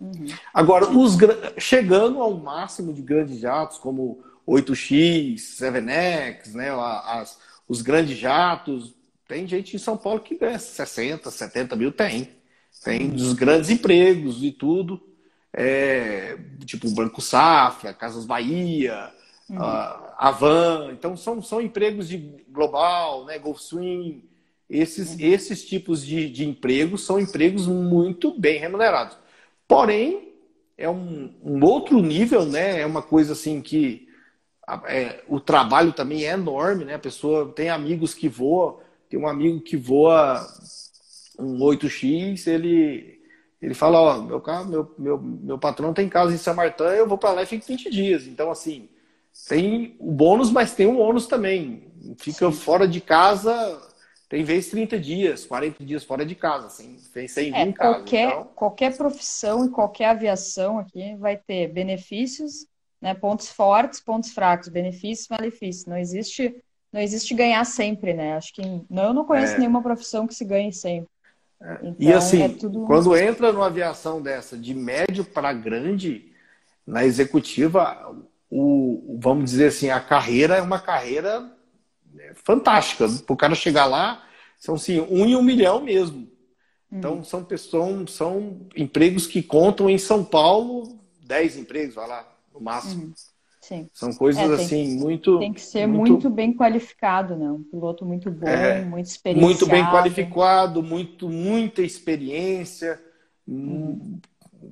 [0.00, 0.26] Uhum.
[0.52, 1.16] Agora, os,
[1.58, 7.38] chegando ao máximo de grandes jatos, como 8X, 7X, né, as,
[7.68, 8.94] os grandes jatos,
[9.26, 12.30] tem gente em São Paulo que ganha 60, 70 mil, tem.
[12.82, 15.02] Tem dos grandes empregos e tudo.
[15.52, 19.12] É, tipo Banco Safra, Casas Bahia,
[19.50, 19.56] uhum.
[19.56, 20.90] uh, Avan.
[20.92, 22.16] Então, são, são empregos de
[22.48, 24.22] global, né, Gulfstream,
[24.68, 25.16] esses, uhum.
[25.20, 29.16] esses tipos de, de empregos são empregos muito bem remunerados.
[29.66, 30.34] Porém,
[30.76, 32.80] é um, um outro nível, né?
[32.80, 34.08] É uma coisa assim que
[34.86, 36.94] é, o trabalho também é enorme, né?
[36.94, 40.46] A pessoa tem amigos que voam, tem um amigo que voa
[41.38, 43.20] um 8X, ele,
[43.62, 47.16] ele fala, ó, meu, meu, meu, meu patrão tem casa em São Martin, eu vou
[47.16, 48.26] para lá e fico 20 dias.
[48.26, 48.88] Então, assim,
[49.48, 51.84] tem o bônus, mas tem um ônus também.
[52.18, 52.52] Fica Sim.
[52.52, 53.87] fora de casa
[54.28, 57.94] tem vezes 30 dias, 40 dias fora de casa, sem, sem vir é, em casa.
[57.94, 58.44] Qualquer, então...
[58.54, 62.66] qualquer profissão e qualquer aviação aqui vai ter benefícios,
[63.00, 65.86] né, pontos fortes, pontos fracos, benefícios, malefícios.
[65.86, 66.54] Não existe,
[66.92, 68.36] não existe ganhar sempre, né?
[68.36, 69.58] Acho que não, eu não conheço é...
[69.58, 71.08] nenhuma profissão que se ganhe sempre.
[71.62, 71.78] É.
[71.82, 72.84] Então, e assim, é tudo...
[72.84, 76.32] quando entra numa aviação dessa de médio para grande,
[76.86, 78.14] na executiva,
[78.50, 81.50] o, vamos dizer assim, a carreira é uma carreira
[82.34, 83.06] fantástica.
[83.26, 84.24] Para o cara chegar lá,
[84.58, 86.28] são assim, um em um milhão mesmo.
[86.90, 87.24] Então, uhum.
[87.24, 93.04] são, pessoas, são empregos que contam em São Paulo, 10 empregos, vai lá, no máximo.
[93.04, 93.12] Uhum.
[93.60, 93.86] Sim.
[93.92, 97.50] São coisas É, assim muito Tem que ser muito, bem qualificado, né?
[97.50, 99.46] Um piloto muito bom, É, muito experienciado.
[99.46, 102.98] muito bem qualificado, muito muita experiência.
[103.46, 104.18] Uhum.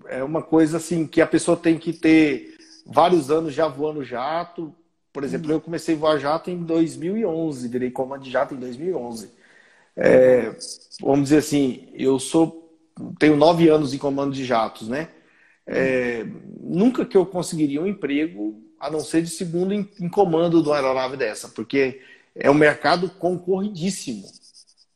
[0.07, 4.75] É uma coisa assim que a pessoa tem que ter vários anos já voando jato.
[5.17, 9.31] Por exemplo, eu comecei a voar jato em 2011, virei comando de jato em 2011.
[9.97, 10.55] É,
[11.01, 12.71] vamos dizer assim, eu sou
[13.19, 15.09] tenho nove anos em comando de jatos, né?
[15.67, 16.27] É,
[16.61, 20.69] nunca que eu conseguiria um emprego a não ser de segundo em, em comando de
[20.69, 22.03] uma aeronave dessa, porque
[22.35, 24.27] é um mercado concorridíssimo.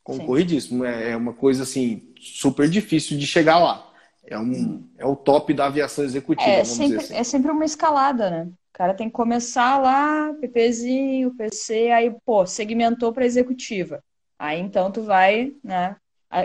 [0.03, 0.85] Concorridíssimo.
[0.85, 3.90] É, é uma coisa assim super difícil de chegar lá.
[4.27, 7.15] É, um, é o top da aviação executiva, É sempre, assim.
[7.15, 8.43] é sempre uma escalada, né?
[8.45, 14.01] O cara tem que começar lá, PPzinho, PC, aí, pô, segmentou para executiva.
[14.39, 15.95] Aí então tu vai, né?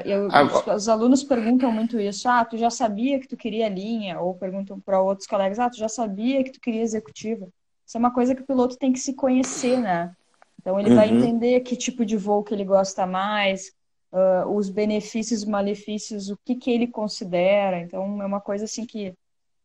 [0.05, 2.29] Eu, Agora- os, os alunos perguntam muito isso.
[2.29, 4.18] Ah, tu já sabia que tu queria linha?
[4.20, 7.47] Ou perguntam para outros colegas, ah, tu já sabia que tu queria executiva?
[7.87, 10.12] Isso é uma coisa que o piloto tem que se conhecer, né?
[10.61, 11.18] Então ele vai Uhum.
[11.18, 13.72] entender que tipo de voo que ele gosta mais,
[14.17, 17.81] ah, os benefícios e malefícios, o que que ele considera.
[17.81, 19.14] Então é uma coisa assim que,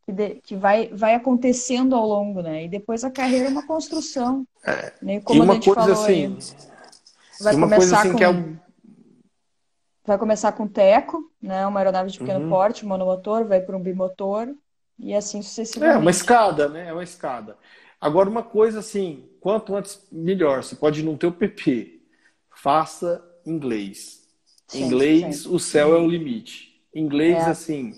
[0.05, 2.65] que, de- que vai, vai acontecendo ao longo, né?
[2.65, 4.45] E depois a carreira é uma construção.
[5.01, 5.21] né?
[5.29, 6.37] E Como a uma gente coisa falou assim, aí.
[7.39, 8.57] Vai e uma começar assim com que é um-
[10.05, 11.65] vai começar com teco, né?
[11.65, 12.49] Uma aeronave de pequeno Uhum.
[12.49, 14.47] porte, monomotor, vai para um bimotor
[14.99, 15.41] e assim
[15.79, 15.97] É, sucessivamente.
[15.97, 16.87] uma escada, né?
[16.89, 17.57] É uma escada.
[17.99, 20.63] Agora, uma coisa assim, quanto antes, melhor.
[20.63, 22.01] Você pode não ter o PP.
[22.55, 24.20] Faça inglês.
[24.73, 26.81] Inglês, o céu é o limite.
[26.93, 27.49] Inglês, É.
[27.49, 27.93] assim,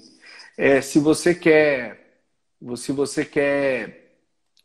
[0.58, 2.22] é, se você quer,
[2.76, 4.16] se você quer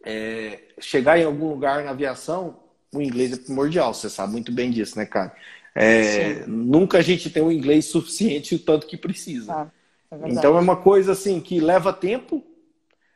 [0.05, 2.61] é, chegar em algum lugar na aviação,
[2.93, 3.93] o inglês é primordial.
[3.93, 5.35] Você sabe muito bem disso, né, cara?
[5.75, 9.47] É, nunca a gente tem o inglês suficiente o tanto que precisa.
[9.47, 9.73] Tá,
[10.11, 10.31] é.
[10.31, 12.45] Então é uma coisa assim que leva tempo.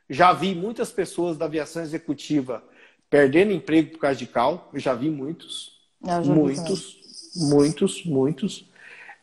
[0.08, 2.62] Já vi muitas pessoas da aviação executiva
[3.08, 4.70] perdendo emprego por causa de cal.
[4.72, 5.80] Eu já vi muitos.
[6.04, 6.30] Também.
[6.34, 6.96] muitos,
[7.36, 8.71] muitos, muitos.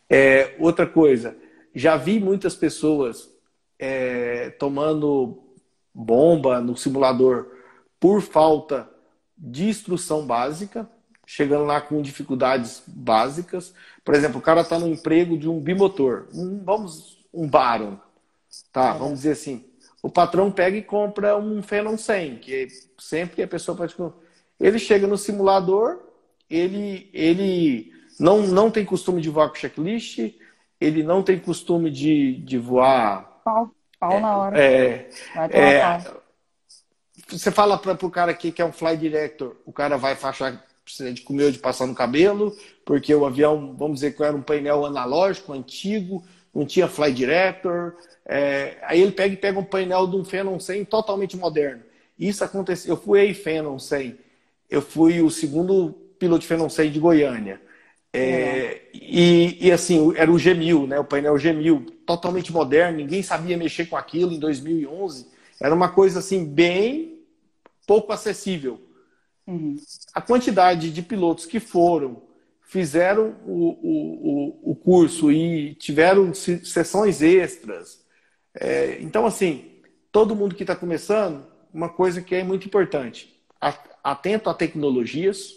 [0.09, 1.37] É, outra coisa,
[1.73, 3.29] já vi muitas pessoas
[3.77, 5.43] é, tomando
[5.93, 7.47] bomba no simulador
[7.99, 8.89] por falta
[9.37, 10.89] de instrução básica,
[11.25, 13.73] chegando lá com dificuldades básicas.
[14.03, 17.97] Por exemplo, o cara está no emprego de um bimotor, um, vamos, um Baron,
[18.71, 18.93] tá?
[18.93, 19.65] Vamos dizer assim.
[20.01, 23.95] O patrão pega e compra um Phenom 100, que sempre a pessoa pode.
[24.59, 25.99] Ele chega no simulador,
[26.49, 30.19] ele, ele não, não tem costume de voar com checklist,
[30.79, 33.41] ele não tem costume de, de voar.
[33.43, 34.59] Pau, pau na hora.
[34.61, 35.09] É,
[35.51, 36.03] é,
[37.27, 40.51] você fala para o cara aqui que é um fly director, o cara vai achar
[40.51, 44.23] que precisa de comer ou de passar no cabelo, porque o avião, vamos dizer que
[44.23, 47.95] era um painel analógico, antigo, não tinha fly director.
[48.25, 51.83] é, aí ele pega e pega um painel de um Phenom 100 totalmente moderno.
[52.17, 52.95] Isso aconteceu.
[52.95, 54.17] Eu fui aí Phenom 100.
[54.69, 57.61] Eu fui o segundo piloto de Phenom 100 de Goiânia.
[58.11, 60.99] É, e, e, assim, era o G1000, né?
[60.99, 65.27] O painel G1000, totalmente moderno, ninguém sabia mexer com aquilo em 2011.
[65.61, 67.19] Era uma coisa assim bem
[67.85, 68.81] pouco acessível.
[69.45, 69.75] Uhum.
[70.13, 72.21] A quantidade de pilotos que foram,
[72.61, 78.05] fizeram o, o, o, curso e tiveram se- sessões extras.
[78.53, 79.81] É, então, assim,
[80.11, 83.35] todo mundo que está começando, uma coisa que é muito importante:
[84.03, 85.55] atento a tecnologias,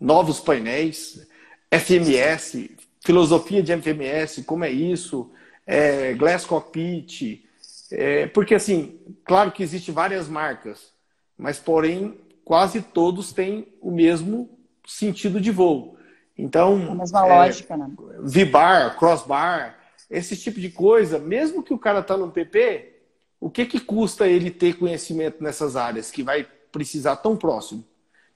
[0.00, 1.24] novos painéis,
[1.72, 2.70] FMS,
[3.00, 5.30] filosofia de FMS, como é isso,
[5.66, 7.44] é, Glass Cockpit,
[7.90, 10.92] é, porque assim, claro que existem várias marcas,
[11.36, 14.50] mas porém quase todos têm o mesmo
[14.86, 15.96] sentido de voo.
[16.36, 17.90] Então, A mesma é, lógica, né?
[18.20, 19.78] V-bar, crossbar,
[20.10, 22.92] esse tipo de coisa, mesmo que o cara está no PP,
[23.40, 27.84] o que, que custa ele ter conhecimento nessas áreas que vai precisar tão próximo?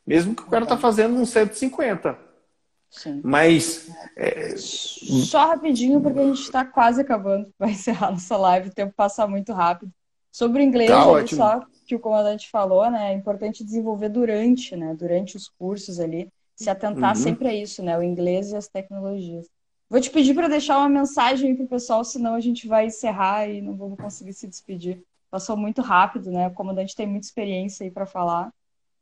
[0.06, 2.25] Mesmo que o cara está fazendo um 150.
[2.96, 3.20] Sim.
[3.22, 3.90] Mas
[5.26, 7.52] Só rapidinho, porque a gente está quase acabando.
[7.58, 9.92] Vai encerrar nossa live, o tempo passa muito rápido.
[10.32, 13.12] Sobre o inglês, Tá ali, só que o comandante falou, né?
[13.12, 14.94] É importante desenvolver durante, né?
[14.94, 17.22] Durante os cursos ali, se atentar Uhum.
[17.22, 17.96] sempre a isso, né?
[17.96, 19.46] O inglês e as tecnologias.
[19.88, 23.48] Vou te pedir para deixar uma mensagem aí pro pessoal, senão a gente vai encerrar
[23.48, 25.02] e não vamos conseguir se despedir.
[25.30, 26.48] Passou muito rápido, né?
[26.48, 28.50] O comandante tem muita experiência aí para falar.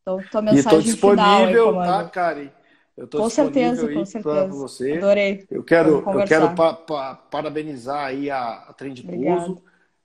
[0.03, 2.09] Então, tua e estou mensagem final aí, disponível, tá.
[2.11, 2.51] Karen?
[2.97, 4.23] Eu certeza, com aí certeza.
[4.23, 4.93] para você.
[4.93, 5.45] Adorei.
[5.51, 9.03] Eu quero, eu quero pa- pa- parabenizar aí a, a Trend.
[9.03, 9.63] Pouso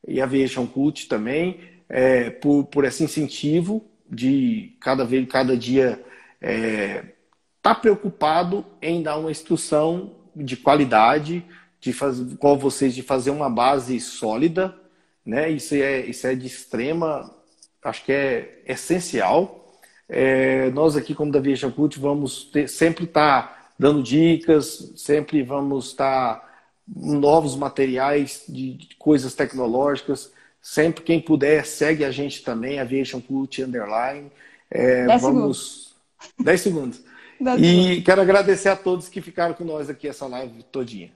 [0.08, 6.04] e a Aviation Cult também é, por, por esse incentivo de cada vez, cada dia
[6.42, 7.04] estar
[7.62, 11.46] tá preocupado em dar uma instrução de qualidade,
[11.80, 14.76] de fazer com vocês de fazer uma base sólida,
[15.26, 15.50] né?
[15.50, 17.36] Isso é, isso é de extrema
[17.84, 19.59] acho que é essencial.
[20.10, 25.44] É, nós aqui, como da Via Cult, vamos ter, sempre estar tá dando dicas, sempre
[25.44, 26.50] vamos estar tá
[26.88, 30.32] novos materiais de, de, coisas tecnológicas.
[30.62, 34.32] Sempre quem puder, segue a gente também, Aviation Cult Underline.
[34.70, 35.38] É, Dez vamos...
[35.38, 35.90] segundos.
[36.40, 37.04] 10 segundos.
[37.40, 38.04] Dez e segundos.
[38.04, 41.12] quero agradecer a todos que ficaram com nós aqui essa live todinha.